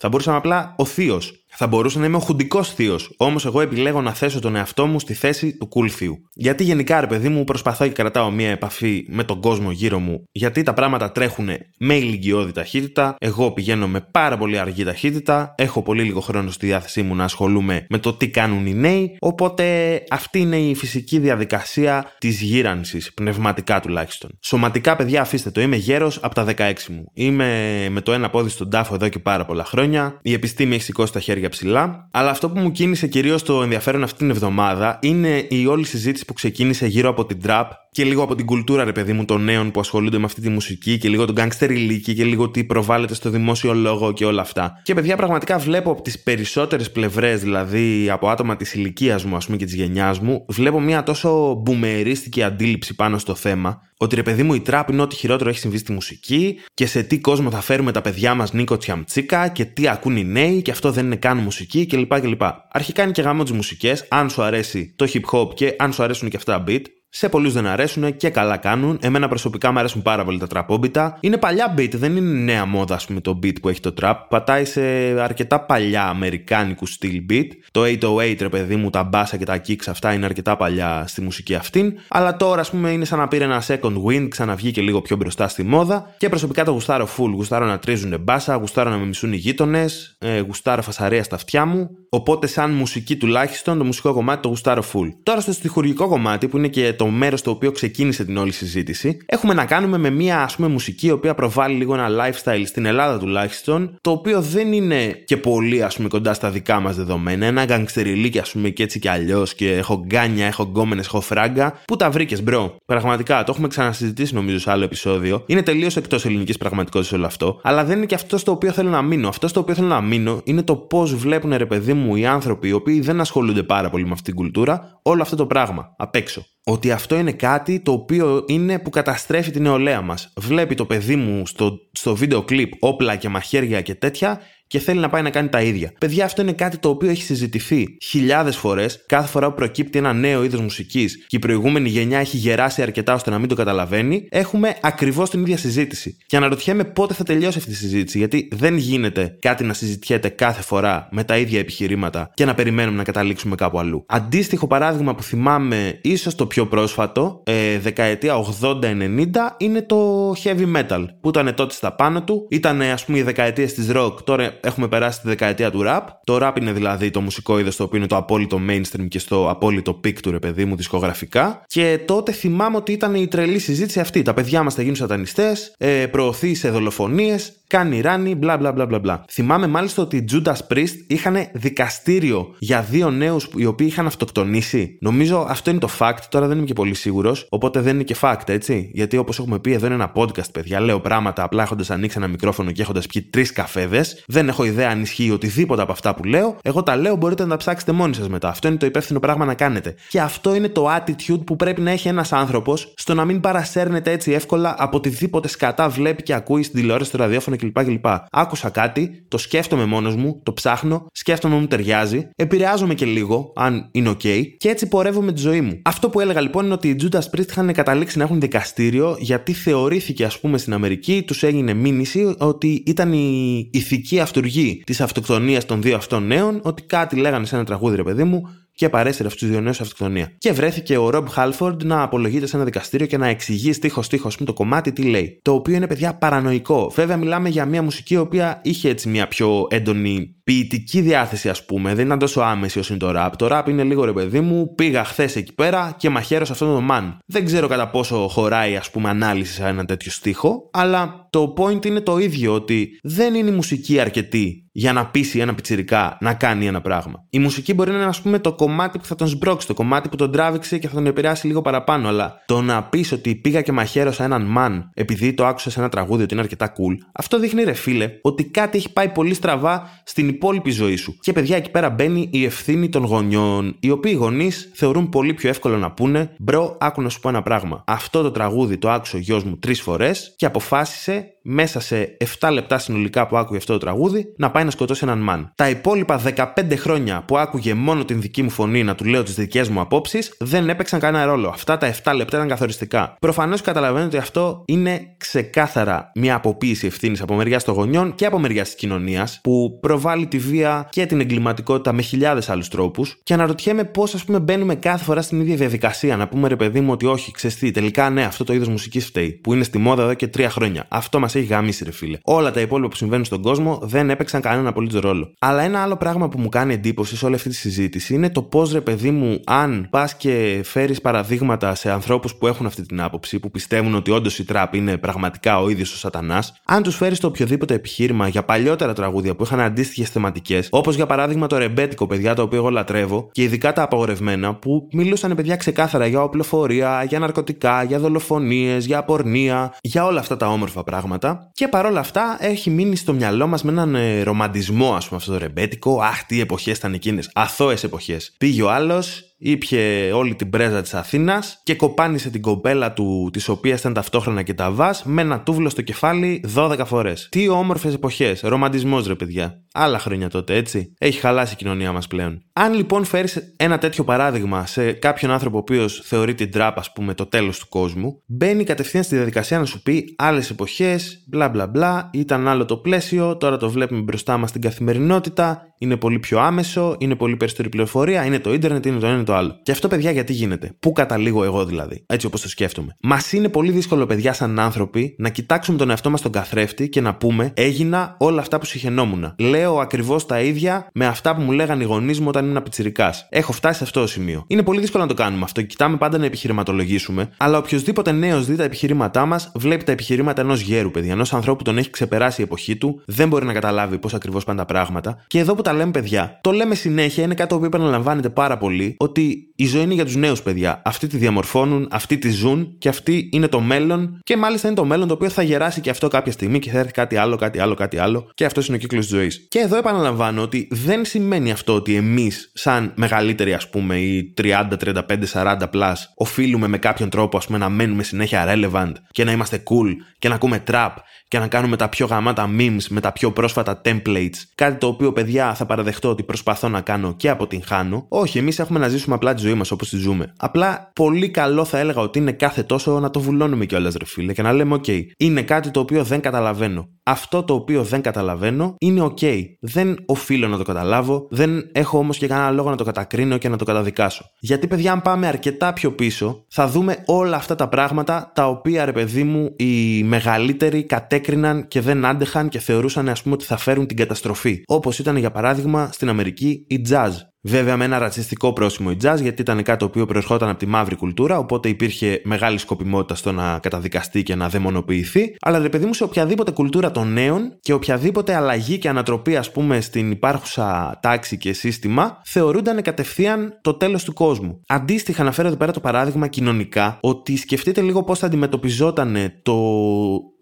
cool 0.00 0.08
θείο. 0.08 0.08
Θα 0.08 0.08
μπορούσαμε 0.08 0.36
απλά 0.36 0.74
ο 0.76 0.84
θείος. 0.84 1.42
Θα 1.50 1.66
μπορούσα 1.66 1.98
να 1.98 2.06
είμαι 2.06 2.16
ο 2.16 2.20
χουντικός 2.20 2.74
θείος. 2.74 3.14
Όμως 3.16 3.46
εγώ 3.46 3.60
επιλέγω 3.60 4.00
να 4.00 4.14
θέσω 4.14 4.40
τον 4.40 4.56
εαυτό 4.56 4.86
μου 4.86 5.00
στη 5.00 5.14
θέση 5.14 5.56
του 5.56 5.68
cool 5.74 5.88
θείου. 5.88 6.18
Γιατί 6.34 6.64
γενικά, 6.64 7.00
ρε 7.00 7.06
παιδί 7.06 7.28
μου, 7.28 7.44
προσπαθώ 7.44 7.86
και 7.86 7.92
κρατάω 7.92 8.30
μία 8.30 8.50
επαφή 8.50 9.04
με 9.08 9.24
τον 9.24 9.40
κόσμο 9.40 9.70
γύρω 9.70 9.98
μου. 9.98 10.24
Γιατί 10.32 10.62
τα 10.62 10.74
πράγματα 10.74 11.12
τρέχουν 11.12 11.48
με 11.78 11.94
ηλικιώδη 11.94 12.52
ταχύτητα. 12.52 13.16
Εγώ 13.18 13.50
πηγαίνω 13.50 13.88
με 13.88 14.00
πάρα 14.10 14.38
πολύ 14.38 14.58
αργή 14.58 14.84
ταχύτητα. 14.84 15.54
Έχω 15.56 15.82
πολύ 15.82 16.02
λίγο 16.02 16.20
χρόνο 16.20 16.50
στη 16.50 16.66
διάθεσή 16.66 17.02
μου 17.02 17.14
να 17.14 17.24
ασχολούμαι 17.24 17.86
με 17.88 17.98
το 17.98 18.12
τι 18.12 18.28
κάνουν 18.28 18.66
οι 18.66 18.74
νέοι. 18.74 19.16
Οπότε 19.18 19.64
αυτή 20.10 20.38
είναι 20.38 20.56
η 20.56 20.74
φυσική 20.74 21.18
διαδικασία 21.18 22.12
της 22.18 22.40
γύρανσης, 22.40 23.14
πνευματικά 23.14 23.80
τουλάχιστον. 23.80 24.30
Σωματικά, 24.40 24.96
παιδιά, 24.96 25.20
αφήστε 25.20 25.50
το. 25.50 25.60
Είμαι 25.60 25.76
γέρος 25.76 26.18
από 26.22 26.34
τα 26.34 26.44
16 26.56 26.72
μου. 26.88 27.04
Είμαι 27.14 27.46
με 27.90 28.00
το 28.00 28.12
ένα 28.12 28.30
πόδι 28.30 28.48
στον 28.48 28.70
τάφο 28.70 28.94
εδώ 28.94 29.08
και 29.08 29.18
πάρα 29.18 29.44
πολλά 29.44 29.64
χρόνια 29.64 29.87
χρόνια. 29.88 30.18
Η 30.22 30.32
επιστήμη 30.32 30.74
έχει 30.74 30.82
σηκώσει 30.82 31.12
τα 31.12 31.20
χέρια 31.20 31.48
ψηλά. 31.48 32.08
Αλλά 32.10 32.30
αυτό 32.30 32.50
που 32.50 32.58
μου 32.58 32.72
κίνησε 32.72 33.06
κυρίως 33.06 33.42
το 33.42 33.62
ενδιαφέρον 33.62 34.02
αυτή 34.02 34.18
την 34.18 34.30
εβδομάδα 34.30 34.98
είναι 35.02 35.46
η 35.48 35.66
όλη 35.66 35.84
συζήτηση 35.84 36.24
που 36.24 36.32
ξεκίνησε 36.32 36.86
γύρω 36.86 37.08
από 37.08 37.26
την 37.26 37.42
τραπ 37.42 37.70
και 37.90 38.04
λίγο 38.04 38.22
από 38.22 38.34
την 38.34 38.46
κουλτούρα, 38.46 38.84
ρε 38.84 38.92
παιδί 38.92 39.12
μου, 39.12 39.24
των 39.24 39.44
νέων 39.44 39.70
που 39.70 39.80
ασχολούνται 39.80 40.18
με 40.18 40.24
αυτή 40.24 40.40
τη 40.40 40.48
μουσική 40.48 40.98
και 40.98 41.08
λίγο 41.08 41.24
τον 41.24 41.34
gangster 41.38 41.70
ηλίκη 41.70 42.14
και 42.14 42.24
λίγο 42.24 42.48
τι 42.48 42.64
προβάλλεται 42.64 43.14
στο 43.14 43.30
δημόσιο 43.30 43.74
λόγο 43.74 44.12
και 44.12 44.24
όλα 44.24 44.42
αυτά. 44.42 44.80
Και 44.82 44.94
παιδιά, 44.94 45.16
πραγματικά 45.16 45.58
βλέπω 45.58 45.90
από 45.90 46.02
τις 46.02 46.18
περισσότερες 46.18 46.92
πλευρές, 46.92 47.40
δηλαδή 47.40 48.10
από 48.10 48.28
άτομα 48.28 48.56
της 48.56 48.74
ηλικίας 48.74 49.24
μου, 49.24 49.36
ας 49.36 49.44
πούμε, 49.44 49.56
και 49.56 49.64
της 49.64 49.74
γενιάς 49.74 50.18
μου, 50.18 50.44
βλέπω 50.48 50.80
μια 50.80 51.02
τόσο 51.02 51.54
μπουμερίστικη 51.54 52.42
αντίληψη 52.42 52.94
πάνω 52.94 53.18
στο 53.18 53.34
θέμα. 53.34 53.82
Ότι 54.00 54.14
ρε 54.14 54.22
παιδί 54.22 54.42
μου, 54.42 54.54
η 54.54 54.60
τραπ 54.60 54.88
είναι 54.88 55.02
ό,τι 55.02 55.16
χειρότερο 55.16 55.50
έχει 55.50 55.58
συμβεί 55.58 55.78
στη 55.78 55.92
μουσική 55.92 56.58
και 56.74 56.86
σε 56.86 57.02
τι 57.02 57.18
κόσμο 57.20 57.50
θα 57.50 57.60
φέρουμε 57.60 57.92
τα 57.92 58.00
παιδιά 58.00 58.34
μας 58.34 58.52
Νίκο 58.52 58.76
Τσιαμτσίκα 58.76 59.48
και 59.48 59.64
τι 59.64 59.88
ακούν 59.88 60.16
οι 60.16 60.24
νέοι 60.24 60.62
και 60.62 60.70
αυτό 60.70 60.92
δεν 60.92 61.04
είναι 61.04 61.16
καν 61.16 61.38
μουσική 61.38 61.86
κλπ. 61.86 62.20
κλπ. 62.20 62.42
Αρχικά 62.68 63.02
είναι 63.02 63.12
και 63.12 63.22
γάμο 63.22 63.44
τι 63.44 63.52
μουσικές, 63.52 64.04
αν 64.08 64.30
σου 64.30 64.42
αρέσει 64.42 64.92
το 64.96 65.06
hip 65.12 65.20
hop 65.32 65.54
και 65.54 65.74
αν 65.78 65.92
σου 65.92 66.02
αρέσουν 66.02 66.28
και 66.28 66.36
αυτά 66.36 66.56
τα 66.56 66.64
beat. 66.68 66.82
Σε 67.20 67.28
πολλούς 67.28 67.52
δεν 67.52 67.66
αρέσουν 67.66 68.16
και 68.16 68.30
καλά 68.30 68.56
κάνουν. 68.56 68.98
Εμένα 69.02 69.28
προσωπικά 69.28 69.72
μου 69.72 69.78
αρέσουν 69.78 70.02
πάρα 70.02 70.24
πολύ 70.24 70.38
τα 70.38 70.46
τραπόμπιτα. 70.46 71.18
Είναι 71.20 71.36
παλιά 71.36 71.74
beat, 71.78 71.90
δεν 71.94 72.16
είναι 72.16 72.30
νέα 72.52 72.64
μόδα, 72.64 72.94
ας 72.94 73.06
πούμε, 73.06 73.20
το 73.20 73.38
beat 73.42 73.60
που 73.60 73.68
έχει 73.68 73.80
το 73.80 73.94
trap. 74.00 74.14
Πατάει 74.28 74.64
σε 74.64 74.80
αρκετά 75.20 75.60
παλιά 75.60 76.04
αμερικάνικου 76.04 76.88
style 76.88 77.32
beat. 77.32 77.46
Το 77.70 77.82
808, 77.84 78.36
ρε 78.40 78.48
παιδί 78.48 78.76
μου, 78.76 78.90
τα 78.90 79.02
μπάσα 79.02 79.36
και 79.36 79.44
τα 79.44 79.60
kicks 79.66 79.86
αυτά 79.86 80.12
είναι 80.12 80.24
αρκετά 80.24 80.56
παλιά 80.56 81.04
στη 81.06 81.20
μουσική 81.20 81.54
αυτήν. 81.54 81.98
Αλλά 82.08 82.36
τώρα, 82.36 82.60
ας 82.60 82.70
πούμε, 82.70 82.90
είναι 82.90 83.04
σαν 83.04 83.18
να 83.18 83.28
πήρε 83.28 83.44
ένα 83.44 83.62
second 83.66 84.02
wind, 84.06 84.28
ξαναβγήκε 84.28 84.80
λίγο 84.80 85.00
πιο 85.00 85.16
μπροστά 85.16 85.48
στη 85.48 85.62
μόδα. 85.62 86.14
Και 86.18 86.28
προσωπικά 86.28 86.64
το 86.64 86.70
γουστάρω 86.70 87.08
full. 87.16 87.30
Γουστάρω 87.34 87.66
να 87.66 87.78
τρίζουν 87.78 88.20
μπάσα, 88.20 88.54
γουστάρω 88.54 88.90
να 88.90 88.96
με 88.96 89.06
μισούν 89.06 89.32
οι 89.32 89.36
γείτονες, 89.36 90.16
ε, 90.18 90.40
γουστάρω 90.40 90.82
φασαρία 90.82 91.22
στα 91.22 91.34
αυτιά 91.34 91.64
μου. 91.64 91.90
Οπότε, 92.08 92.46
σαν 92.46 92.70
μουσική 92.70 93.16
τουλάχιστον, 93.16 93.78
το 93.78 93.84
μουσικό 93.84 94.12
κομμάτι 94.12 94.42
το 94.42 94.48
γουστάρω 94.48 94.82
full. 94.92 95.08
Τώρα 95.22 95.40
στο 95.40 95.52
στοιχουργικό 95.52 96.08
κομμάτι 96.08 96.48
που 96.48 96.56
είναι 96.56 96.68
και 96.68 96.92
το 96.92 97.07
μέρος 97.10 97.42
το 97.42 97.50
οποίο 97.50 97.72
ξεκίνησε 97.72 98.24
την 98.24 98.36
όλη 98.36 98.52
συζήτηση, 98.52 99.16
έχουμε 99.26 99.54
να 99.54 99.64
κάνουμε 99.64 99.98
με 99.98 100.10
μια 100.10 100.42
ας 100.42 100.56
πούμε 100.56 100.68
μουσική 100.68 101.06
η 101.06 101.10
οποία 101.10 101.34
προβάλλει 101.34 101.74
λίγο 101.76 101.94
ένα 101.94 102.08
lifestyle 102.08 102.62
στην 102.66 102.84
Ελλάδα 102.84 103.18
τουλάχιστον, 103.18 103.96
το 104.00 104.10
οποίο 104.10 104.40
δεν 104.40 104.72
είναι 104.72 105.06
και 105.24 105.36
πολύ 105.36 105.82
ας 105.82 105.96
πούμε 105.96 106.08
κοντά 106.08 106.34
στα 106.34 106.50
δικά 106.50 106.80
μας 106.80 106.96
δεδομένα. 106.96 107.46
Ένα 107.46 107.64
γκαγκστεριλίκι 107.64 108.38
ας 108.38 108.50
πούμε 108.50 108.68
και 108.68 108.82
έτσι 108.82 108.98
κι 108.98 109.08
αλλιώς 109.08 109.54
και 109.54 109.72
έχω 109.72 110.04
γκάνια, 110.06 110.46
έχω 110.46 110.62
γκόμενες, 110.62 111.06
έχω 111.06 111.20
φράγκα. 111.20 111.80
Πού 111.84 111.96
τα 111.96 112.10
βρήκες, 112.10 112.42
bro; 112.42 112.76
Πραγματικά 112.86 113.44
το 113.44 113.52
έχουμε 113.52 113.68
ξανασυζητήσει 113.68 114.34
νομίζω 114.34 114.58
σε 114.58 114.70
άλλο 114.70 114.84
επεισόδιο. 114.84 115.42
Είναι 115.46 115.62
τελείως 115.62 115.96
εκτός 115.96 116.24
ελληνικής 116.24 116.56
πραγματικότητας 116.56 117.12
όλο 117.12 117.26
αυτό, 117.26 117.60
αλλά 117.62 117.84
δεν 117.84 117.96
είναι 117.96 118.06
και 118.06 118.14
αυτό 118.14 118.38
στο 118.38 118.52
οποίο 118.52 118.72
θέλω 118.72 118.90
να 118.90 119.02
μείνω. 119.02 119.28
Αυτό 119.28 119.48
στο 119.48 119.60
οποίο 119.60 119.74
θέλω 119.74 119.88
να 119.88 120.00
μείνω 120.00 120.40
είναι 120.44 120.62
το 120.62 120.76
πώς 120.76 121.14
βλέπουν 121.14 121.56
ρε 121.56 121.66
παιδί 121.66 121.92
μου 121.92 122.16
οι 122.16 122.26
άνθρωποι 122.26 122.68
οι 122.68 122.72
οποίοι 122.72 123.00
δεν 123.00 123.20
ασχολούνται 123.20 123.62
πάρα 123.62 123.90
πολύ 123.90 124.04
με 124.04 124.10
αυτή 124.12 124.24
την 124.24 124.34
κουλτούρα 124.34 125.00
όλο 125.02 125.22
αυτό 125.22 125.36
το 125.36 125.46
πράγμα 125.46 125.94
απ' 125.96 126.14
έξω 126.14 126.44
ότι 126.70 126.90
αυτό 126.90 127.18
είναι 127.18 127.32
κάτι 127.32 127.80
το 127.80 127.92
οποίο 127.92 128.44
είναι 128.46 128.78
που 128.78 128.90
καταστρέφει 128.90 129.50
την 129.50 129.62
νεολαία 129.62 130.00
μας. 130.00 130.32
Βλέπει 130.36 130.74
το 130.74 130.84
παιδί 130.84 131.16
μου 131.16 131.46
στο, 131.46 131.78
στο 131.92 132.16
βίντεο 132.16 132.42
κλιπ 132.42 132.72
όπλα 132.78 133.16
και 133.16 133.28
μαχαίρια 133.28 133.80
και 133.80 133.94
τέτοια 133.94 134.40
και 134.68 134.78
θέλει 134.78 135.00
να 135.00 135.08
πάει 135.08 135.22
να 135.22 135.30
κάνει 135.30 135.48
τα 135.48 135.62
ίδια. 135.62 135.92
Παιδιά, 135.98 136.24
αυτό 136.24 136.42
είναι 136.42 136.52
κάτι 136.52 136.78
το 136.78 136.88
οποίο 136.88 137.10
έχει 137.10 137.22
συζητηθεί 137.22 137.96
χιλιάδες 138.02 138.56
φορές. 138.56 139.04
Κάθε 139.06 139.28
φορά 139.28 139.48
που 139.48 139.54
προκύπτει 139.54 139.98
ένα 139.98 140.12
νέο 140.12 140.44
είδος 140.44 140.60
μουσικής 140.60 141.24
και 141.26 141.36
η 141.36 141.38
προηγούμενη 141.38 141.88
γενιά 141.88 142.18
έχει 142.18 142.36
γεράσει 142.36 142.82
αρκετά 142.82 143.14
ώστε 143.14 143.30
να 143.30 143.38
μην 143.38 143.48
το 143.48 143.54
καταλαβαίνει, 143.54 144.26
έχουμε 144.30 144.76
ακριβώς 144.80 145.30
την 145.30 145.40
ίδια 145.40 145.56
συζήτηση. 145.56 146.16
Και 146.26 146.36
αναρωτιέμαι 146.36 146.84
πότε 146.84 147.14
θα 147.14 147.24
τελειώσει 147.24 147.58
αυτή 147.58 147.70
η 147.70 147.74
συζήτηση, 147.74 148.18
γιατί 148.18 148.48
δεν 148.52 148.76
γίνεται 148.76 149.36
κάτι 149.40 149.64
να 149.64 149.72
συζητιέται 149.72 150.28
κάθε 150.28 150.62
φορά 150.62 151.08
με 151.10 151.24
τα 151.24 151.38
ίδια 151.38 151.58
επιχειρήματα 151.58 152.30
και 152.34 152.44
να 152.44 152.54
περιμένουμε 152.54 152.96
να 152.96 153.04
καταλήξουμε 153.04 153.54
κάπου 153.54 153.78
αλλού. 153.78 154.04
Αντίστοιχο 154.08 154.66
παράδειγμα 154.66 155.14
που 155.14 155.22
θυμάμαι, 155.22 155.98
ίσως 156.02 156.34
το 156.34 156.46
πιο 156.46 156.66
πρόσφατο, 156.66 157.42
ε, 157.44 157.78
δεκαετία 157.78 158.34
80-90, 158.34 159.56
είναι 159.58 159.82
το 159.82 160.30
heavy 160.44 160.76
metal, 160.76 161.06
που 161.20 161.28
ήταν 161.28 161.54
τότε 161.54 161.74
στα 161.74 161.92
πάνω 161.92 162.22
του, 162.22 162.46
ήταν 162.50 162.82
ας 162.82 163.04
πούμε 163.04 163.18
οι 163.18 163.22
δεκαετίες 163.22 163.74
της 163.74 163.90
rock, 163.94 164.14
τώρα 164.24 164.57
έχουμε 164.60 164.88
περάσει 164.88 165.20
τη 165.20 165.28
δεκαετία 165.28 165.70
του 165.70 165.82
rap. 165.86 166.00
Το 166.24 166.38
rap 166.42 166.52
είναι 166.60 166.72
δηλαδή 166.72 167.10
το 167.10 167.20
μουσικό 167.20 167.58
είδος 167.58 167.76
το 167.76 167.84
οποίο 167.84 167.98
είναι 167.98 168.06
το 168.06 168.16
απόλυτο 168.16 168.60
mainstream 168.68 169.08
και 169.08 169.18
στο 169.18 169.50
απόλυτο 169.50 170.00
peak 170.04 170.14
του 170.22 170.30
ρε 170.30 170.38
παιδί 170.38 170.64
μου 170.64 170.76
δισκογραφικά. 170.76 171.62
Και 171.66 172.00
τότε 172.04 172.32
θυμάμαι 172.32 172.76
ότι 172.76 172.92
ήταν 172.92 173.14
η 173.14 173.28
τρελή 173.28 173.58
συζήτηση 173.58 174.00
αυτή. 174.00 174.22
Τα 174.22 174.34
παιδιά 174.34 174.62
μας 174.62 174.74
θα 174.74 174.82
γίνουν 174.82 174.96
σατανιστές, 174.96 175.74
ε, 175.78 176.06
προωθείς 176.06 176.58
σε 176.58 176.70
δολοφονίες, 176.70 177.52
κάνει 177.68 178.00
ράνι, 178.00 178.34
μπλα 178.34 178.56
μπλα 178.56 178.72
μπλα 178.72 178.86
μπλα 178.86 178.98
μπλα. 178.98 179.24
Θυμάμαι 179.30 179.66
μάλιστα 179.66 180.02
ότι 180.02 180.16
οι 180.16 180.24
Judas 180.32 180.74
Priest 180.74 180.94
είχαν 181.06 181.36
δικαστήριο 181.52 182.54
για 182.58 182.80
δύο 182.80 183.10
νέους 183.10 183.48
οι 183.56 183.64
οποίοι 183.64 183.86
είχαν 183.90 184.06
αυτοκτονήσει. 184.06 184.98
Νομίζω 185.00 185.46
αυτό 185.48 185.70
είναι 185.70 185.78
το 185.78 185.88
fact, 185.98 186.18
τώρα 186.28 186.46
δεν 186.46 186.56
είμαι 186.56 186.66
και 186.66 186.72
πολύ 186.72 186.94
σίγουρος, 186.94 187.46
οπότε 187.50 187.80
δεν 187.80 187.94
είναι 187.94 188.02
και 188.02 188.16
fact, 188.20 188.48
έτσι. 188.48 188.90
Γιατί 188.92 189.16
όπως 189.16 189.38
έχουμε 189.38 189.58
πει, 189.58 189.72
εδώ 189.72 189.86
είναι 189.86 189.94
ένα 189.94 190.12
podcast, 190.14 190.52
παιδιά. 190.52 190.80
Λέω 190.80 191.00
πράγματα 191.00 191.42
απλά 191.42 191.62
έχοντας 191.62 191.90
ανοίξει 191.90 192.18
ένα 192.18 192.28
μικρόφωνο 192.28 192.70
και 192.70 192.82
έχοντας 192.82 193.06
πιει 193.06 193.22
τρεις 193.22 193.52
καφέδες. 193.52 194.24
Δεν 194.26 194.48
έχω 194.48 194.64
ιδέα 194.64 194.90
αν 194.90 195.00
ισχύει 195.00 195.30
οτιδήποτε 195.30 195.82
από 195.82 195.92
αυτά 195.92 196.14
που 196.14 196.24
λέω. 196.24 196.56
Εγώ 196.62 196.82
τα 196.82 196.96
λέω, 196.96 197.16
μπορείτε 197.16 197.42
να 197.42 197.48
τα 197.48 197.56
ψάξετε 197.56 197.92
μόνοι 197.92 198.14
σας 198.14 198.28
μετά. 198.28 198.48
Αυτό 198.48 198.68
είναι 198.68 198.76
το 198.76 198.86
υπεύθυνο 198.86 199.20
πράγμα 199.20 199.44
να 199.44 199.54
κάνετε. 199.54 199.94
Και 200.08 200.20
αυτό 200.20 200.54
είναι 200.54 200.68
το 200.68 200.94
attitude 200.94 201.44
που 201.46 201.56
πρέπει 201.56 201.80
να 201.80 201.90
έχει 201.90 202.08
ένας 202.08 202.32
άνθρωπος 202.32 202.92
στο 202.96 203.14
να 203.14 203.24
μην 203.24 203.40
παρασέρνεται 203.40 204.10
έτσι 204.10 204.32
εύκολα 204.32 204.74
από 204.78 204.96
οτιδήποτε 204.96 205.48
σκατά 205.48 205.88
βλέπει 205.88 206.22
και 206.22 206.34
ακούει 206.34 206.62
στην 206.62 206.80
τηλεόραση, 206.80 207.08
στο 207.08 207.18
ραδιόφωνο 207.18 207.56
κλπ. 207.58 207.84
κλπ. 207.84 208.06
Άκουσα 208.30 208.70
κάτι, 208.70 209.24
το 209.28 209.38
σκέφτομαι 209.38 209.84
μόνος 209.84 210.16
μου, 210.16 210.40
το 210.42 210.52
ψάχνω, 210.52 211.06
σκέφτομαι 211.12 211.56
μου 211.58 211.66
ταιριάζει, 211.66 212.28
επηρεάζομαι 212.36 212.94
και 212.94 213.04
λίγο, 213.04 213.52
αν 213.56 213.88
είναι 213.92 214.10
OK, 214.10 214.42
και 214.58 214.68
έτσι 214.68 214.88
πορεύομαι 214.88 215.32
τη 215.32 215.40
ζωή 215.40 215.60
μου. 215.60 215.80
Αυτό 215.84 216.08
που 216.08 216.20
έλεγα 216.20 216.40
λοιπόν 216.40 216.64
είναι 216.64 216.74
ότι 216.74 216.88
οι 216.88 216.96
Judas 217.02 217.36
Priest 217.36 217.48
είχαν 217.48 217.72
καταλήξει 217.72 218.18
να 218.18 218.24
έχουν 218.24 218.40
δικαστήριο 218.40 219.16
γιατί 219.18 219.52
θεωρήθηκε, 219.52 220.24
ας 220.24 220.40
πούμε, 220.40 220.58
στην 220.58 220.72
Αμερική, 220.72 221.22
τους 221.26 221.42
έγινε 221.42 221.74
μήνυση 221.74 222.34
ότι 222.38 222.82
ήταν 222.86 223.12
η 223.12 223.70
ηθική 223.72 224.20
αυτούργη 224.20 224.82
της 224.86 225.00
αυτοκτονίας 225.00 225.66
των 225.66 225.82
δύο 225.82 225.96
αυτών 225.96 226.26
νέων, 226.26 226.60
ότι 226.62 226.82
κάτι 226.82 227.16
λέγανε 227.16 227.46
σε 227.46 227.54
ένα 227.54 227.64
τραγούδι, 227.64 227.96
ρε 227.96 228.02
παιδί 228.02 228.24
μου, 228.24 228.48
και 228.78 228.88
παρέσυρε 228.88 229.26
αυτούς 229.26 229.40
τους 229.42 229.50
δύο 229.50 229.60
νέου 229.60 229.70
αυτοκτονία. 229.70 230.32
Και 230.38 230.52
βρέθηκε 230.52 230.96
ο 230.96 231.10
Ρομπ 231.10 231.26
Χάλφορντ 231.28 231.82
να 231.82 232.02
απολογείται 232.02 232.46
σε 232.46 232.56
ένα 232.56 232.64
δικαστήριο 232.64 233.06
και 233.06 233.16
να 233.16 233.26
εξηγεί 233.26 233.72
στίχο-στίχο 233.72 234.30
το 234.44 234.52
κομμάτι 234.52 234.92
τι 234.92 235.02
λέει. 235.02 235.40
Το 235.42 235.52
οποίο 235.52 235.74
είναι 235.74 235.86
παιδιά 235.86 236.14
παρανοϊκό. 236.14 236.92
Βέβαια, 236.94 237.16
μιλάμε 237.16 237.48
για 237.48 237.64
μια 237.64 237.82
μουσική 237.82 238.14
η 238.14 238.16
οποία 238.16 238.60
είχε 238.64 238.88
έτσι 238.88 239.08
μια 239.08 239.28
πιο 239.28 239.66
έντονη 239.70 240.36
ποιητική 240.44 241.00
διάθεση, 241.00 241.48
ας 241.48 241.64
πούμε. 241.64 241.94
Δεν 241.94 242.06
ήταν 242.06 242.18
τόσο 242.18 242.40
άμεση 242.40 242.78
όσο 242.78 242.92
είναι 242.92 243.02
το 243.02 243.10
ραπ. 243.10 243.36
Το 243.36 243.46
ραπ 243.46 243.68
είναι 243.68 243.82
λίγο 243.82 244.04
ρε 244.04 244.12
παιδί 244.12 244.40
μου, 244.40 244.74
πήγα 244.74 245.04
χθες 245.04 245.36
εκεί 245.36 245.54
πέρα 245.54 245.94
και 245.96 246.08
μαχαίρωσα 246.08 246.52
αυτόν 246.52 246.68
τον 246.68 246.88
man. 246.90 247.16
Δεν 247.26 247.44
ξέρω 247.44 247.68
κατά 247.68 247.88
πόσο 247.90 248.28
χωράει, 248.28 248.76
ας 248.76 248.90
πούμε, 248.90 249.08
ανάλυση 249.08 249.52
σε 249.52 249.66
ένα 249.66 249.84
τέτοιο 249.84 250.10
στίχο, 250.10 250.70
αλλά 250.72 251.27
το 251.30 251.54
point 251.58 251.86
είναι 251.86 252.00
το 252.00 252.18
ίδιο, 252.18 252.54
ότι 252.54 252.98
δεν 253.02 253.34
είναι 253.34 253.50
η 253.50 253.52
μουσική 253.52 254.00
αρκετή 254.00 254.68
για 254.72 254.92
να 254.92 255.06
πείσει 255.06 255.38
ένα 255.38 255.54
πιτσιρικά 255.54 256.18
να 256.20 256.34
κάνει 256.34 256.66
ένα 256.66 256.80
πράγμα. 256.80 257.26
Η 257.30 257.38
μουσική 257.38 257.74
μπορεί 257.74 257.90
να 257.90 257.96
είναι, 257.96 258.06
ας 258.06 258.20
πούμε, 258.20 258.38
το 258.38 258.52
κομμάτι 258.52 258.98
που 258.98 259.04
θα 259.04 259.14
τον 259.14 259.26
σμπρώξει, 259.26 259.66
το 259.66 259.74
κομμάτι 259.74 260.08
που 260.08 260.16
τον 260.16 260.32
τράβηξε 260.32 260.78
και 260.78 260.88
θα 260.88 260.94
τον 260.94 261.06
επηρεάσει 261.06 261.46
λίγο 261.46 261.62
παραπάνω. 261.62 262.08
Αλλά 262.08 262.42
το 262.46 262.62
να 262.62 262.82
πεις 262.82 263.12
ότι 263.12 263.34
πήγα 263.34 263.60
και 263.60 263.72
μαχαίρωσα 263.72 264.24
έναν 264.24 264.54
man 264.58 264.82
επειδή 264.94 265.32
το 265.32 265.46
άκουσα 265.46 265.70
σε 265.70 265.80
ένα 265.80 265.88
τραγούδι 265.88 266.22
ότι 266.22 266.32
είναι 266.32 266.42
αρκετά 266.42 266.72
cool, 266.72 266.94
αυτό 267.12 267.38
δείχνει 267.38 267.62
ρε 267.62 267.72
φίλε 267.72 268.10
ότι 268.22 268.44
κάτι 268.44 268.78
έχει 268.78 268.92
πάει 268.92 269.08
πολύ 269.08 269.34
στραβά 269.34 270.02
στην 270.04 270.28
υπόλοιπη 270.28 270.70
ζωή 270.70 270.96
σου. 270.96 271.16
Και 271.20 271.32
παιδιά, 271.32 271.56
εκεί 271.56 271.70
πέρα 271.70 271.90
μπαίνει 271.90 272.28
η 272.32 272.44
ευθύνη 272.44 272.88
των 272.88 273.04
γονιών, 273.04 273.76
οι 273.80 273.90
οποίοι 273.90 274.16
γονείς 274.18 274.70
θεωρούν 274.74 275.08
πολύ 275.08 275.34
πιο 275.34 275.48
εύκολο 275.48 275.76
να 275.76 275.90
πούνε 275.90 276.30
Μπρο, 276.38 276.76
άκου 276.80 277.02
να 277.02 277.08
σου 277.08 277.20
πω 277.20 277.28
ένα 277.28 277.42
πράγμα. 277.42 277.84
Αυτό 277.86 278.22
το 278.22 278.30
τραγούδι 278.30 278.78
το 278.78 278.90
άκουσε 278.90 279.16
ο 279.16 279.18
γιος 279.18 279.44
μου 279.44 279.58
τρεις 279.58 279.80
φορές 279.80 280.34
και 280.36 280.46
αποφάσισε 280.46 281.17
Ese 281.18 281.37
μέσα 281.50 281.80
σε 281.80 282.16
7 282.40 282.50
λεπτά 282.52 282.78
συνολικά 282.78 283.26
που 283.26 283.36
άκουγε 283.36 283.58
αυτό 283.58 283.72
το 283.72 283.78
τραγούδι 283.78 284.32
να 284.36 284.50
πάει 284.50 284.64
να 284.64 284.70
σκοτώσει 284.70 285.00
έναν 285.04 285.18
μαν. 285.18 285.52
Τα 285.54 285.68
υπόλοιπα 285.68 286.22
15 286.36 286.76
χρόνια 286.76 287.22
που 287.26 287.38
άκουγε 287.38 287.74
μόνο 287.74 288.04
την 288.04 288.20
δική 288.20 288.42
μου 288.42 288.50
φωνή 288.50 288.84
να 288.84 288.94
του 288.94 289.04
λέω 289.04 289.22
τις 289.22 289.34
δικές 289.34 289.68
μου 289.68 289.80
απόψεις 289.80 290.34
δεν 290.38 290.68
έπαιξαν 290.68 291.00
κανένα 291.00 291.24
ρόλο. 291.24 291.48
Αυτά 291.48 291.78
τα 291.78 291.94
7 292.04 292.12
λεπτά 292.14 292.36
ήταν 292.36 292.48
καθοριστικά. 292.48 293.16
Προφανώς 293.20 293.60
καταλαβαίνετε 293.60 294.06
ότι 294.06 294.16
αυτό 294.16 294.62
είναι 294.66 295.14
ξεκάθαρα 295.16 296.10
μια 296.14 296.34
αποποίηση 296.34 296.86
ευθύνης 296.86 297.20
από 297.20 297.34
μεριά 297.34 297.60
των 297.60 297.74
γονιών 297.74 298.14
και 298.14 298.26
από 298.26 298.38
μεριά 298.38 298.62
της 298.62 298.74
κοινωνίας 298.74 299.40
που 299.42 299.78
προβάλλει 299.80 300.26
τη 300.26 300.38
βία 300.38 300.88
και 300.90 301.06
την 301.06 301.20
εγκληματικότητα 301.20 301.92
με 301.92 302.02
χιλιάδες 302.02 302.48
άλλους 302.48 302.68
τρόπους. 302.68 303.20
Και 303.22 303.34
αναρωτιέμαι 303.34 303.84
πώς, 303.84 304.14
ας 304.14 304.24
πούμε, 304.24 304.38
μπαίνουμε 304.38 304.74
κάθε 304.74 305.04
φορά 305.04 305.22
στην 305.22 305.40
ίδια 305.40 305.56
διαδικασία 305.56 306.16
να 306.16 306.28
πούμε 306.28 306.48
ρε 306.48 306.56
παιδί 306.56 306.80
μου 306.80 306.92
ότι 306.92 307.06
όχι, 307.06 307.30
ξεστή, 307.30 307.70
τελικά 307.70 308.10
ναι, 308.10 308.24
αυτό 308.24 308.44
το 308.44 308.52
είδος 308.52 308.68
μουσικής 308.68 309.06
φταίει, 309.06 309.30
που 309.30 309.54
είναι 309.54 309.64
στη 309.64 309.78
μόδα 309.78 310.02
εδώ 310.02 310.14
και 310.14 310.26
τρία 310.26 310.50
χρόνια. 310.50 310.84
Αυτό 310.88 311.18
μας 311.18 311.34
έχει 311.38 311.46
γάμισει, 311.46 311.84
ρε 311.84 311.92
φίλε. 311.92 312.18
Όλα 312.22 312.50
τα 312.50 312.60
υπόλοιπα 312.60 312.88
που 312.88 312.96
συμβαίνουν 312.96 313.24
στον 313.24 313.42
κόσμο 313.42 313.78
δεν 313.82 314.10
έπαιξαν 314.10 314.40
κανένα 314.40 314.68
απολύτω 314.68 315.00
ρόλο. 315.00 315.34
Αλλά 315.38 315.62
ένα 315.62 315.82
άλλο 315.82 315.96
πράγμα 315.96 316.28
που 316.28 316.40
μου 316.40 316.48
κάνει 316.48 316.74
εντύπωση 316.74 317.16
σε 317.16 317.26
όλη 317.26 317.34
αυτή 317.34 317.48
τη 317.48 317.54
συζήτηση 317.54 318.14
είναι 318.14 318.30
το 318.30 318.42
πώς, 318.42 318.72
ρε 318.72 318.80
παιδί 318.80 319.10
μου, 319.10 319.40
αν 319.46 319.86
πας 319.90 320.16
και 320.16 320.60
φέρεις 320.64 321.00
παραδείγματα 321.00 321.74
σε 321.74 321.90
ανθρώπους 321.90 322.34
που 322.34 322.46
έχουν 322.46 322.66
αυτή 322.66 322.86
την 322.86 323.00
άποψη, 323.00 323.38
που 323.38 323.50
πιστεύουν 323.50 323.94
ότι 323.94 324.10
όντως 324.10 324.38
η 324.38 324.44
τραπ 324.44 324.74
είναι 324.74 324.96
πραγματικά 324.96 325.60
ο 325.60 325.68
ίδιος 325.68 325.92
ο 325.92 325.96
Σατανάς, 325.96 326.60
αν 326.64 326.82
τους 326.82 326.96
φέρεις 326.96 327.20
το 327.20 327.26
οποιοδήποτε 327.26 327.74
επιχείρημα 327.74 328.28
για 328.28 328.44
παλιότερα 328.44 328.92
τραγούδια 328.92 329.34
που 329.34 329.42
είχαν 329.42 329.60
αντίστοιχες 329.60 330.10
θεματικές, 330.10 330.68
όπως 330.70 330.94
για 330.94 331.06
παράδειγμα 331.06 331.46
το 331.46 331.58
ρεμπέτικο, 331.58 332.06
παιδιά, 332.06 332.34
το 332.34 332.42
οποίο 332.42 332.58
εγώ 332.58 332.70
λατρεύω, 332.70 333.28
και 333.32 333.42
ειδικά 333.42 333.72
τα 333.72 333.82
απαγορευμένα, 333.82 334.54
που 334.54 334.88
μιλούσαν 334.92 335.34
παιδιά 335.34 335.56
ξεκάθαρα 335.56 336.06
για 336.06 336.22
οπλοφορία, 336.22 337.04
για 337.08 337.18
ναρκωτικά, 337.18 337.82
για 337.82 337.98
δολοφονίες, 337.98 338.86
για 338.86 338.98
απορνεία, 338.98 339.74
για 339.80 340.04
όλα 340.04 340.20
αυτά 340.20 340.36
τα 340.36 340.48
όμορφα 340.48 340.84
πράγματα. 340.84 341.17
Και 341.52 341.68
παρόλα 341.68 342.00
αυτά 342.00 342.36
έχει 342.40 342.70
μείνει 342.70 342.96
στο 342.96 343.12
μυαλό 343.12 343.46
μας 343.46 343.62
με 343.62 343.70
έναν 343.70 343.94
ε, 343.94 344.22
ρομαντισμό, 344.22 344.94
ας 344.94 345.04
πούμε, 345.04 345.20
αυτό 345.20 345.32
το 345.32 345.38
ρεμπέτικο. 345.38 346.00
Αχ, 346.00 346.24
τι 346.24 346.40
εποχές 346.40 346.78
ήταν 346.78 346.94
εκείνες. 346.94 347.30
Αθώες 347.34 347.84
εποχές. 347.84 348.34
Πήγε 348.38 348.62
ο 348.62 348.70
άλλος, 348.70 349.27
ήπια 349.38 350.14
όλη 350.14 350.34
την 350.34 350.50
πρέζα 350.50 350.82
της 350.82 350.94
Αθήνας 350.94 351.60
και 351.62 351.74
κοπάνισε 351.74 352.30
την 352.30 352.40
κοπέλα 352.40 352.92
του, 352.92 353.30
της 353.32 353.48
οποίας 353.48 353.80
ήταν 353.80 353.92
ταυτόχρονα 353.92 354.42
και 354.42 354.54
τα 354.54 354.70
βάς, 354.70 355.04
με 355.04 355.22
ένα 355.22 355.40
τούβλο 355.40 355.68
στο 355.68 355.82
κεφάλι 355.82 356.44
12 356.54 356.84
φορές. 356.84 357.28
Τι 357.30 357.48
όμορφες 357.48 357.94
εποχές, 357.94 358.40
ρομαντισμός 358.40 359.06
ρε 359.06 359.14
παιδιά. 359.14 359.62
Άλλα 359.72 359.98
χρόνια 359.98 360.28
τότε, 360.28 360.54
έτσι. 360.54 360.94
Έχει 360.98 361.20
χαλάσει 361.20 361.52
η 361.52 361.56
κοινωνία 361.56 361.92
μας 361.92 362.06
πλέον. 362.06 362.42
Αν 362.52 362.74
λοιπόν 362.74 363.04
φέρεις 363.04 363.54
ένα 363.56 363.78
τέτοιο 363.78 364.04
παράδειγμα 364.04 364.66
σε 364.66 364.92
κάποιον 364.92 365.30
άνθρωπο 365.30 365.56
ο 365.56 365.60
οποίος 365.60 366.00
θεωρεί 366.04 366.34
την 366.34 366.50
τράπα, 366.50 366.80
ας 366.80 366.92
πούμε, 366.92 367.14
το 367.14 367.26
τέλος 367.26 367.58
του 367.58 367.68
κόσμου, 367.68 368.22
μπαίνει 368.26 368.64
κατευθείαν 368.64 369.02
στη 369.02 369.14
διαδικασία 369.16 369.58
να 369.58 369.64
σου 369.64 369.82
πει 369.82 370.14
άλλες 370.18 370.50
εποχές, 370.50 371.24
μπλα 371.26 371.48
μπλα 371.48 371.66
μπλα, 371.66 372.10
ήταν 372.12 372.48
άλλο 372.48 372.64
το 372.64 372.76
πλαίσιο, 372.76 373.36
τώρα 373.36 373.56
το 373.56 373.70
βλέπουμε 373.70 374.00
μπροστά 374.00 374.36
μας 374.36 374.48
στην 374.48 374.60
καθημερινότητα, 374.60 375.62
είναι 375.78 375.96
πολύ 375.96 376.18
πιο 376.18 376.38
άμεσο, 376.38 376.96
είναι 376.98 377.14
πολύ 377.14 377.36
περισσότερη 377.36 377.68
πληροφορία, 377.68 378.24
είναι 378.24 378.38
το 378.38 378.52
ίντερνετ, 378.52 378.86
είναι 378.86 378.98
το 378.98 379.06
ένα, 379.06 379.24
το 379.28 379.36
άλλο. 379.36 379.60
Και 379.62 379.72
αυτό, 379.72 379.88
παιδιά, 379.88 380.10
γιατί 380.10 380.32
γίνεται; 380.32 380.72
Πού 380.80 380.92
καταλήγω 380.92 381.44
εγώ 381.44 381.64
δηλαδή, 381.64 382.04
έτσι 382.06 382.26
όπως 382.26 382.40
το 382.40 382.48
σκέφτομαι; 382.48 382.96
Μας 383.02 383.32
είναι 383.32 383.48
πολύ 383.48 383.70
δύσκολο, 383.70 384.06
παιδιά, 384.06 384.32
σαν 384.32 384.58
άνθρωποι, 384.58 385.14
να 385.18 385.28
κοιτάξουμε 385.28 385.78
τον 385.78 385.90
εαυτό 385.90 386.10
μας 386.10 386.20
τον 386.20 386.32
καθρέφτη 386.32 386.88
και 386.88 387.00
να 387.00 387.14
πούμε 387.14 387.52
έγινα 387.54 388.16
όλα 388.18 388.40
αυτά 388.40 388.58
που 388.58 388.64
συχαινόμουν. 388.64 389.34
Λέω 389.38 389.78
ακριβώς 389.78 390.26
τα 390.26 390.40
ίδια 390.40 390.88
με 390.92 391.06
αυτά 391.06 391.34
που 391.34 391.40
μου 391.40 391.52
λέγανε 391.52 391.82
οι 391.82 391.86
γονείς 391.86 392.20
μου 392.20 392.26
όταν 392.28 392.44
ήμουν 392.48 392.62
πιτσυρικά. 392.62 393.14
Έχω 393.28 393.52
φτάσει 393.52 393.78
σε 393.78 393.84
αυτό 393.84 394.00
το 394.00 394.06
σημείο. 394.06 394.44
Είναι 394.46 394.62
πολύ 394.62 394.80
δύσκολο 394.80 395.02
να 395.02 395.08
το 395.08 395.14
κάνουμε 395.14 395.44
αυτό. 395.44 395.62
Κοιτάμε 395.62 395.96
πάντα 395.96 396.18
να 396.18 396.24
επιχειρηματολογήσουμε, 396.24 397.28
αλλά 397.36 397.58
οποιοδήποτε 397.58 398.12
νέος 398.12 398.46
δει 398.46 398.56
τα 398.56 398.64
επιχειρήματά 398.64 399.26
μας, 399.26 399.52
βλέπει 399.54 399.84
τα 399.84 399.92
επιχειρήματα 399.92 400.40
ενός 400.40 400.60
γέρου, 400.60 400.90
παιδιά, 400.90 401.12
ενός 401.12 401.32
ανθρώπου 401.34 401.58
που 401.58 401.64
τον 401.64 401.78
έχει 401.78 401.90
ξεπεράσει 401.90 402.40
η 402.40 402.44
εποχή 402.44 402.76
του, 402.76 403.02
δεν 403.06 403.28
μπορεί 403.28 403.46
να 403.46 403.52
καταλάβει 403.52 403.98
πώς 403.98 404.14
ακριβώς 404.14 404.44
πάνε 404.44 404.58
τα 404.58 404.64
πράγματα. 404.64 405.24
Και 405.26 405.38
εδώ 405.38 405.54
που 405.54 405.62
τα 405.62 405.72
λέμε, 405.72 405.90
παιδιά, 405.90 406.38
το 406.40 406.50
λέμε 406.50 406.74
συνέχεια, 406.74 407.24
είναι 407.24 407.34
κάτι 407.34 407.54
που 407.58 407.64
επαναλαμβάνεται 407.64 408.28
πάρα 408.28 408.58
πολύ, 408.58 408.94
ότι 408.98 409.17
η 409.60 409.66
ζωή 409.66 409.82
είναι 409.82 409.94
για 409.94 410.04
τους 410.04 410.16
νέους 410.16 410.42
παιδιά. 410.42 410.82
Αυτοί 410.84 411.06
τη 411.06 411.16
διαμορφώνουν, 411.16 411.88
αυτοί 411.90 412.18
τη 412.18 412.30
ζουν 412.30 412.74
και 412.78 412.88
αυτή 412.88 413.28
είναι 413.32 413.48
το 413.48 413.60
μέλλον. 413.60 414.20
Και 414.22 414.36
μάλιστα 414.36 414.66
είναι 414.66 414.76
το 414.76 414.84
μέλλον 414.84 415.08
το 415.08 415.14
οποίο 415.14 415.28
θα 415.28 415.42
γεράσει 415.42 415.80
και 415.80 415.90
αυτό 415.90 416.08
κάποια 416.08 416.32
στιγμή 416.32 416.58
και 416.58 416.70
θα 416.70 416.78
έρθει 416.78 416.92
κάτι 416.92 417.16
άλλο, 417.16 417.36
κάτι 417.36 417.58
άλλο, 417.58 417.74
κάτι 417.74 417.98
άλλο. 417.98 418.30
Και 418.34 418.44
αυτός 418.44 418.66
είναι 418.66 418.76
ο 418.76 418.80
κύκλος 418.80 419.06
της 419.06 419.16
ζωής. 419.16 419.46
Και 419.48 419.58
εδώ 419.58 419.76
επαναλαμβάνω 419.76 420.42
ότι 420.42 420.68
δεν 420.70 421.04
σημαίνει 421.04 421.50
αυτό 421.50 421.74
ότι 421.74 421.94
εμείς, 421.94 422.50
σαν 422.54 422.92
μεγαλύτεροι, 422.96 423.52
ας 423.52 423.70
πούμε, 423.70 423.98
ή 423.98 424.34
30, 424.36 424.76
35, 424.76 425.26
40 425.26 425.68
plus, 425.72 425.94
οφείλουμε 426.14 426.68
με 426.68 426.78
κάποιον 426.78 427.08
τρόπο, 427.08 427.36
ας 427.36 427.46
πούμε, 427.46 427.58
να 427.58 427.68
μένουμε 427.68 428.02
συνέχεια 428.02 428.44
relevant 428.48 428.92
και 429.10 429.24
να 429.24 429.32
είμαστε 429.32 429.62
cool 429.70 429.92
και 430.18 430.28
να 430.28 430.34
ακούμε 430.34 430.62
trap 430.70 430.90
και 431.28 431.38
να 431.38 431.48
κάνουμε 431.48 431.76
τα 431.76 431.88
πιο 431.88 432.06
γαμάτα 432.06 432.50
memes 432.58 432.82
με 432.88 433.00
τα 433.00 433.12
πιο 433.12 433.32
πρόσφατα 433.32 433.80
templates. 433.84 434.36
Κάτι 434.54 434.78
το 434.78 434.86
οποίο, 434.86 435.12
παιδιά, 435.12 435.54
θα 435.54 435.66
παραδεχτώ 435.66 436.08
ότι 436.08 436.22
προσπαθώ 436.22 436.68
να 436.68 436.80
κάνω 436.80 437.14
και 437.16 437.28
αποτυγχάνω. 437.28 438.06
Όχι, 438.08 438.38
εμείς 438.38 438.58
έχουμε 438.58 438.78
να 438.78 438.88
ζήσουμε 438.88 439.07
απλά 439.14 439.34
τη 439.34 439.40
ζωή 439.40 439.54
μας 439.54 439.70
όπως 439.70 439.88
τη 439.88 439.96
ζούμε. 439.96 440.32
Απλά 440.36 440.90
πολύ 440.94 441.30
καλό 441.30 441.64
θα 441.64 441.78
έλεγα 441.78 442.00
ότι 442.00 442.18
είναι 442.18 442.32
κάθε 442.32 442.62
τόσο 442.62 443.00
να 443.00 443.10
το 443.10 443.20
βουλώνουμε 443.20 443.66
κιόλας, 443.66 443.94
ρε 443.94 444.04
φίλε, 444.04 444.32
και 444.32 444.42
να 444.42 444.52
λέμε: 444.52 444.80
OK, 444.80 445.02
είναι 445.16 445.42
κάτι 445.42 445.70
το 445.70 445.80
οποίο 445.80 446.04
δεν 446.04 446.20
καταλαβαίνω. 446.20 446.88
Αυτό 447.02 447.42
το 447.42 447.54
οποίο 447.54 447.82
δεν 447.82 448.00
καταλαβαίνω 448.00 448.74
είναι 448.78 449.04
OK. 449.04 449.44
Δεν 449.60 449.96
οφείλω 450.06 450.48
να 450.48 450.56
το 450.56 450.62
καταλάβω, 450.62 451.26
δεν 451.30 451.68
έχω 451.72 451.98
όμως 451.98 452.18
και 452.18 452.26
κανένα 452.26 452.50
λόγο 452.50 452.70
να 452.70 452.76
το 452.76 452.84
κατακρίνω 452.84 453.38
και 453.38 453.48
να 453.48 453.56
το 453.56 453.64
καταδικάσω. 453.64 454.30
Γιατί, 454.40 454.66
παιδιά, 454.66 454.92
αν 454.92 455.02
πάμε 455.02 455.26
αρκετά 455.26 455.72
πιο 455.72 455.92
πίσω, 455.92 456.44
θα 456.48 456.68
δούμε 456.68 457.02
όλα 457.06 457.36
αυτά 457.36 457.54
τα 457.54 457.68
πράγματα 457.68 458.32
τα 458.34 458.48
οποία, 458.48 458.84
ρε 458.84 458.92
παιδί 458.92 459.22
μου, 459.22 459.54
οι 459.56 460.02
μεγαλύτεροι 460.02 460.84
κατέκριναν 460.84 461.68
και 461.68 461.80
δεν 461.80 462.04
άντεχαν 462.04 462.48
και 462.48 462.58
θεωρούσαν, 462.58 463.08
ας 463.08 463.22
πούμε, 463.22 463.34
ότι 463.34 463.44
θα 463.44 463.56
φέρουν 463.56 463.86
την 463.86 463.96
καταστροφή. 463.96 464.62
Όπως 464.66 464.98
ήταν, 464.98 465.16
για 465.16 465.30
παράδειγμα, 465.30 465.88
στην 465.92 466.08
Αμερική 466.08 466.64
η 466.68 466.86
jazz. 466.90 467.12
Βέβαια 467.42 467.76
με 467.76 467.84
ένα 467.84 467.98
ρατσιστικό 467.98 468.52
πρόσημο 468.52 468.90
η 468.92 468.96
jazz, 469.02 469.16
γιατί 469.20 469.40
ήταν 469.42 469.62
κάτι 469.62 469.78
το 469.78 469.84
οποίο 469.84 470.06
προερχόταν 470.06 470.48
από 470.48 470.58
τη 470.58 470.66
μαύρη 470.66 470.96
κουλτούρα, 470.96 471.38
οπότε 471.38 471.68
υπήρχε 471.68 472.20
μεγάλη 472.24 472.58
σκοπιμότητα 472.58 473.14
στο 473.14 473.32
να 473.32 473.58
καταδικαστεί 473.58 474.22
και 474.22 474.34
να 474.34 474.48
δαιμονοποιηθεί. 474.48 475.36
Αλλά 475.40 475.58
ρε 475.58 475.68
παιδί 475.68 475.86
μου, 475.86 475.94
σε 475.94 476.04
οποιαδήποτε 476.04 476.50
κουλτούρα 476.50 476.90
των 476.90 477.12
νέων 477.12 477.58
και 477.60 477.72
οποιαδήποτε 477.72 478.34
αλλαγή 478.34 478.78
και 478.78 478.88
ανατροπή, 478.88 479.36
ας 479.36 479.52
πούμε, 479.52 479.80
στην 479.80 480.10
υπάρχουσα 480.10 480.98
τάξη 481.02 481.36
και 481.38 481.52
σύστημα, 481.52 482.20
θεωρούνταν 482.24 482.82
κατευθείαν 482.82 483.58
το 483.60 483.74
τέλος 483.74 484.04
του 484.04 484.12
κόσμου. 484.12 484.60
Αντίστοιχα, 484.68 485.22
αναφέρω 485.22 485.48
εδώ 485.48 485.56
πέρα 485.56 485.72
το 485.72 485.80
παράδειγμα 485.80 486.26
κοινωνικά, 486.26 486.98
ότι 487.00 487.36
σκεφτείτε 487.36 487.80
λίγο 487.80 488.04
πώς 488.04 488.18
θα 488.18 488.26
αντιμετωπιζόταν 488.26 489.16
το 489.42 489.56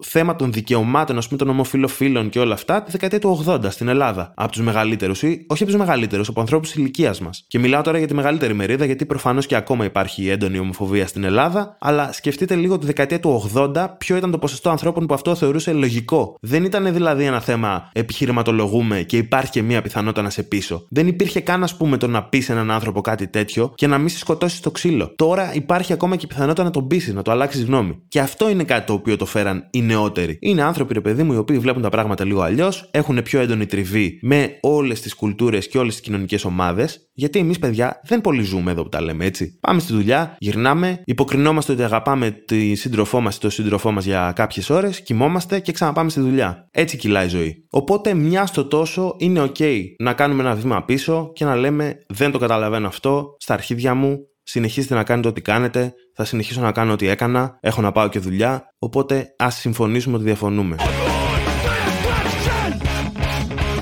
θέμα 0.05 0.37
των 0.37 0.53
δικαιωμάτων, 0.53 1.17
ας 1.17 1.27
πούμε, 1.27 1.39
των 1.39 1.49
ομοφυλοφίλων 1.49 2.29
και 2.29 2.39
όλα 2.39 2.55
αυτά 2.55 2.83
τη 2.83 2.91
δεκαετία 2.91 3.19
του 3.19 3.45
80 3.47 3.71
στην 3.71 3.89
Ελλάδα. 3.89 4.33
Από 4.37 4.53
τους 4.53 4.61
μεγαλύτερους 4.61 5.23
ή 5.23 5.45
όχι 5.49 5.63
από 5.63 5.73
τους 5.73 5.81
μεγαλύτερους, 5.81 6.29
από 6.29 6.41
ανθρώπους 6.41 6.75
ηλικίας 6.87 7.21
μας. 7.21 7.45
Και 7.49 7.59
μιλάω 7.59 7.83
τώρα 7.83 7.99
για 7.99 8.07
τη 8.07 8.15
μεγαλύτερη 8.15 8.55
μερίδα, 8.55 8.85
γιατί 8.85 9.07
προφανώς 9.07 9.47
και 9.47 9.57
ακόμα 9.57 9.85
υπάρχει 9.85 10.29
έντονη 10.29 10.59
ομοφοβία 10.59 11.07
στην 11.07 11.25
Ελλάδα, 11.25 11.77
αλλά 11.81 12.13
σκεφτείτε 12.13 12.55
λίγο 12.55 12.79
τη 12.79 12.87
δεκαετία 12.87 13.21
του 13.21 13.51
80 13.55 13.87
ποιο 13.99 14.17
ήταν 14.17 14.31
το 14.31 14.39
ποσοστό 14.39 14.71
ανθρώπων 14.71 15.07
που 15.07 15.15
αυτό 15.15 15.35
θεωρούσε 15.35 15.73
λογικό. 15.73 16.37
Δεν 16.41 16.65
ήταν 16.65 16.93
δηλαδή 16.93 17.25
ένα 17.25 17.41
θέμα 17.41 17.91
επιχειρηματολογούμε 17.93 19.03
και 19.03 19.17
υπάρχει 19.17 19.51
και 19.51 19.63
μία 19.63 19.83
πιθανότητα 19.83 20.23
να 20.23 20.31
σε 20.31 20.43
πίσω. 20.43 20.87
Δεν 20.89 21.07
υπήρχε 21.07 21.41
καν, 21.41 21.63
ας 21.63 21.77
πούμε, 21.77 21.97
το 21.97 22.07
να 22.07 22.23
πεις 22.25 22.49
έναν 22.49 22.71
άνθρωπο 22.71 23.01
κάτι 23.01 23.29
τέτοιο 23.29 23.73
και 23.75 23.87
να 23.87 23.99
μην 23.99 24.09
σε 24.09 24.19
σκοτώσεις 24.19 24.61
το 24.61 24.71
ξύλο. 24.71 25.13
Τώρα 25.17 25.55
υπάρχει 25.55 25.93
ακόμα 25.93 26.17
και 26.17 26.25
η 26.25 26.29
πιθανότητα 26.29 26.65
να 26.65 26.71
τον 26.71 26.87
πείσεις, 26.87 27.15
να 27.15 27.23
το 27.23 27.31
αλλάξεις 27.31 27.65
γνώμη. 27.65 27.99
Και 28.09 28.21
αυτό 28.21 28.51
είναι 28.51 28.65
κάτι 28.65 28.87
το 28.87 28.93
οποίο 28.93 29.17
το 29.17 29.27
φέραν 29.27 29.69
οι 29.71 29.83
νεότεροι. 29.83 30.39
Είναι 30.41 30.63
άνθρωποι, 30.63 30.95
ρε 30.95 31.01
παιδί 31.01 31.23
μου, 31.23 31.33
οι 31.33 31.37
οποίοι 31.37 31.59
βλέπουν 31.59 31.83
τα 31.83 31.89
πράγματα 31.89 32.25
λίγο 32.25 32.41
αλλιώς, 32.41 32.89
έχουν 32.91 33.23
πιο 33.23 33.41
έντονη 33.41 33.67
τριβή 33.67 34.19
με 34.23 34.59
όλες 34.61 35.01
τις 35.01 35.15
κουλτούρες 35.15 35.69
και 35.69 35.79
όλες 35.79 35.93
τις 35.93 36.03
κοινωνικές 36.03 36.45
ομάδες. 36.45 36.76
Γιατί 37.13 37.39
εμείς, 37.39 37.59
παιδιά, 37.59 38.01
δεν 38.05 38.21
πολύ 38.21 38.43
ζούμε 38.43 38.71
εδώ 38.71 38.83
που 38.83 38.89
τα 38.89 39.03
λέμε 39.03 39.25
έτσι. 39.25 39.59
Πάμε 39.61 39.81
στη 39.81 39.93
δουλειά, 39.93 40.37
γυρνάμε, 40.39 41.03
υποκρινόμαστε 41.05 41.73
ότι 41.73 41.83
αγαπάμε 41.83 42.31
τη 42.31 42.75
σύντροφό 42.75 43.21
μας 43.21 43.37
ή 43.37 43.41
τον 43.41 43.51
σύντροφό 43.51 43.91
μας 43.91 44.05
για 44.05 44.33
κάποιες 44.35 44.71
ώρες, 44.71 45.03
κοιμόμαστε 45.03 45.61
και 45.61 45.73
ξαναπάμε 45.73 46.11
στη 46.11 46.21
δουλειά. 46.21 46.69
Έτσι 46.71 46.97
κυλάει 46.97 47.27
η 47.27 47.29
ζωή. 47.29 47.67
Οπότε, 47.71 48.15
μια 48.15 48.47
στο 48.47 48.65
τόσο 48.65 49.15
είναι 49.19 49.43
OK 49.43 49.83
να 49.99 50.13
κάνουμε 50.13 50.43
ένα 50.43 50.55
βήμα 50.55 50.85
πίσω 50.85 51.31
και 51.35 51.45
να 51.45 51.57
λέμε 51.57 51.95
Δεν 52.09 52.31
το 52.31 52.39
καταλαβαίνω 52.39 52.87
αυτό, 52.87 53.37
στα 53.39 53.55
αρχίδια 53.55 53.95
μου, 53.95 54.19
συνεχίστε 54.43 54.95
να 54.95 55.05
κάνετε 55.05 55.29
ό,τι 55.29 55.41
κάνετε, 55.41 55.95
θα 56.15 56.25
συνεχίσω 56.25 56.61
να 56.61 56.73
κάνω 56.73 56.93
ό,τι 56.93 57.09
έκανα, 57.09 57.59
έχω 57.61 57.81
να 57.81 57.93
πάω 57.93 58.09
και 58.09 58.19
δουλειά, 58.19 58.69
οπότε 58.79 59.35
ας 59.39 59.55
συμφωνήσουμε 59.55 60.17
ότι 60.17 60.25
διαφωνούμε. 60.25 60.77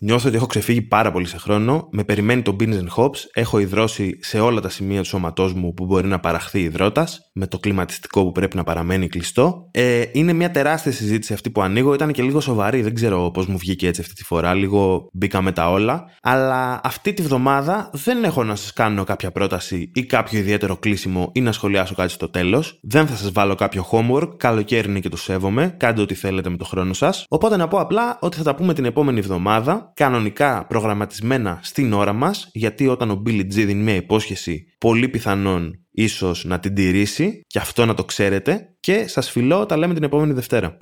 Νιώθω 0.04 0.28
ότι 0.28 0.36
έχω 0.36 0.46
ξεφύγει 0.46 0.82
πάρα 0.82 1.10
πολύ 1.12 1.26
σε 1.26 1.38
χρόνο. 1.38 1.88
Με 1.92 2.04
περιμένει 2.04 2.42
το 2.42 2.56
Beans 2.60 2.74
and 2.74 2.88
Hops. 2.96 3.16
Έχω 3.32 3.58
υδρώσει 3.58 4.18
σε 4.20 4.40
όλα 4.40 4.60
τα 4.60 4.68
σημεία 4.68 5.00
του 5.00 5.08
σώματός 5.08 5.52
μου 5.52 5.74
που 5.74 5.84
μπορεί 5.84 6.06
να 6.06 6.20
παραχθεί 6.20 6.60
υδρότας, 6.60 7.23
με 7.36 7.46
το 7.46 7.58
κλιματιστικό 7.58 8.24
που 8.24 8.32
πρέπει 8.32 8.56
να 8.56 8.64
παραμένει 8.64 9.08
κλειστό. 9.08 9.68
Ε, 9.70 10.04
είναι 10.12 10.32
μια 10.32 10.50
τεράστια 10.50 10.92
συζήτηση 10.92 11.32
αυτή 11.32 11.50
που 11.50 11.62
ανοίγω. 11.62 11.94
Ήταν 11.94 12.12
και 12.12 12.22
λίγο 12.22 12.40
σοβαρή. 12.40 12.82
Δεν 12.82 12.94
ξέρω 12.94 13.30
πώς 13.30 13.46
μου 13.46 13.58
βγήκε 13.58 13.86
έτσι 13.86 14.00
αυτή 14.00 14.14
τη 14.14 14.24
φορά. 14.24 14.54
Λίγο 14.54 15.08
μπήκα 15.12 15.42
με 15.42 15.52
τα 15.52 15.70
όλα. 15.70 16.04
Αλλά 16.22 16.80
αυτή 16.82 17.12
τη 17.12 17.22
βδομάδα 17.22 17.90
δεν 17.92 18.24
έχω 18.24 18.44
να 18.44 18.54
σας 18.54 18.72
κάνω 18.72 19.04
κάποια 19.04 19.30
πρόταση 19.30 19.90
ή 19.94 20.04
κάποιο 20.04 20.38
ιδιαίτερο 20.38 20.76
κλείσιμο 20.76 21.30
ή 21.32 21.40
να 21.40 21.52
σχολιάσω 21.52 21.94
κάτι 21.94 22.12
στο 22.12 22.30
τέλος. 22.30 22.78
Δεν 22.82 23.06
θα 23.06 23.16
σας 23.16 23.32
βάλω 23.32 23.54
κάποιο 23.54 23.86
homework. 23.90 24.28
Καλοκαίρι 24.36 24.88
είναι 24.88 25.00
και 25.00 25.08
το 25.08 25.16
σέβομαι. 25.16 25.74
Κάντε 25.78 26.00
ό,τι 26.00 26.14
θέλετε 26.14 26.48
με 26.50 26.56
το 26.56 26.64
χρόνο 26.64 26.92
σας. 26.92 27.24
Οπότε 27.28 27.56
να 27.56 27.68
πω 27.68 27.78
απλά 27.78 28.18
ότι 28.20 28.36
θα 28.36 28.42
τα 28.42 28.54
πούμε 28.54 28.74
την 28.74 28.84
επόμενη 28.84 29.18
εβδομάδα 29.18 29.92
κανονικά 29.94 30.66
προγραμματισμένα 30.66 31.58
στην 31.62 31.92
ώρα 31.92 32.12
μας, 32.12 32.48
γιατί 32.52 32.88
όταν 32.88 33.10
ο 33.10 33.22
Billy 33.26 33.40
G 33.40 33.46
δίνει 33.48 33.82
μια 33.82 33.94
υπόσχεση, 33.94 34.64
πολύ 34.78 35.08
πιθανόν 35.08 35.83
ίσως 35.94 36.44
να 36.44 36.60
την 36.60 36.74
τηρήσει, 36.74 37.40
και 37.46 37.58
αυτό 37.58 37.86
να 37.86 37.94
το 37.94 38.04
ξέρετε, 38.04 38.68
και 38.80 39.06
σας 39.06 39.30
φιλώ, 39.30 39.66
τα 39.66 39.76
λέμε 39.76 39.94
την 39.94 40.02
επόμενη 40.02 40.32
Δευτέρα. 40.32 40.76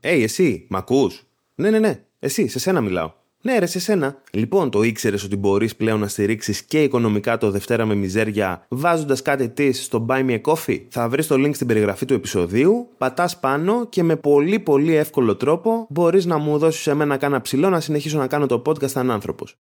Hey, 0.00 0.20
εσύ, 0.22 0.66
μ' 0.70 0.76
ακούς; 0.76 1.22
Ναι, 1.54 1.70
ναι, 1.70 1.78
ναι, 1.78 2.04
εσύ, 2.18 2.48
σε 2.48 2.58
σένα 2.58 2.80
μιλάω. 2.80 3.12
Ναι, 3.46 3.58
ρε, 3.58 3.66
σε 3.66 3.80
σένα. 3.80 4.22
Λοιπόν, 4.30 4.70
το 4.70 4.82
ήξερες 4.82 5.24
ότι 5.24 5.36
μπορείς 5.36 5.76
πλέον 5.76 6.00
να 6.00 6.08
στηρίξεις 6.08 6.62
και 6.62 6.82
οικονομικά 6.82 7.38
το 7.38 7.50
Δευτέρα 7.50 7.86
με 7.86 7.94
μιζέρια 7.94 8.66
βάζοντας 8.68 9.22
κάτι 9.22 9.48
της 9.48 9.84
στο 9.84 10.06
Buy 10.08 10.26
Me 10.26 10.40
a 10.40 10.40
Coffee; 10.40 10.80
Θα 10.88 11.08
βρεις 11.08 11.26
το 11.26 11.34
link 11.34 11.54
στην 11.54 11.66
περιγραφή 11.66 12.04
του 12.04 12.14
επεισοδίου, 12.14 12.88
πατάς 12.98 13.40
πάνω 13.40 13.86
και 13.88 14.02
με 14.02 14.16
πολύ 14.16 14.58
πολύ 14.58 14.94
εύκολο 14.94 15.36
τρόπο 15.36 15.86
μπορείς 15.90 16.24
να 16.24 16.38
μου 16.38 16.58
δώσεις 16.58 16.82
σε 16.82 16.94
μένα 16.94 17.16
κάνα 17.16 17.40
ψηλό 17.40 17.68
να 17.68 17.80
συνεχίσω 17.80 18.18
να 18.18 18.26
κάνω 18.26 18.46
το 18.46 18.62
podcast 18.66 18.90
σαν 18.90 19.10
άνθρωπος. 19.10 19.54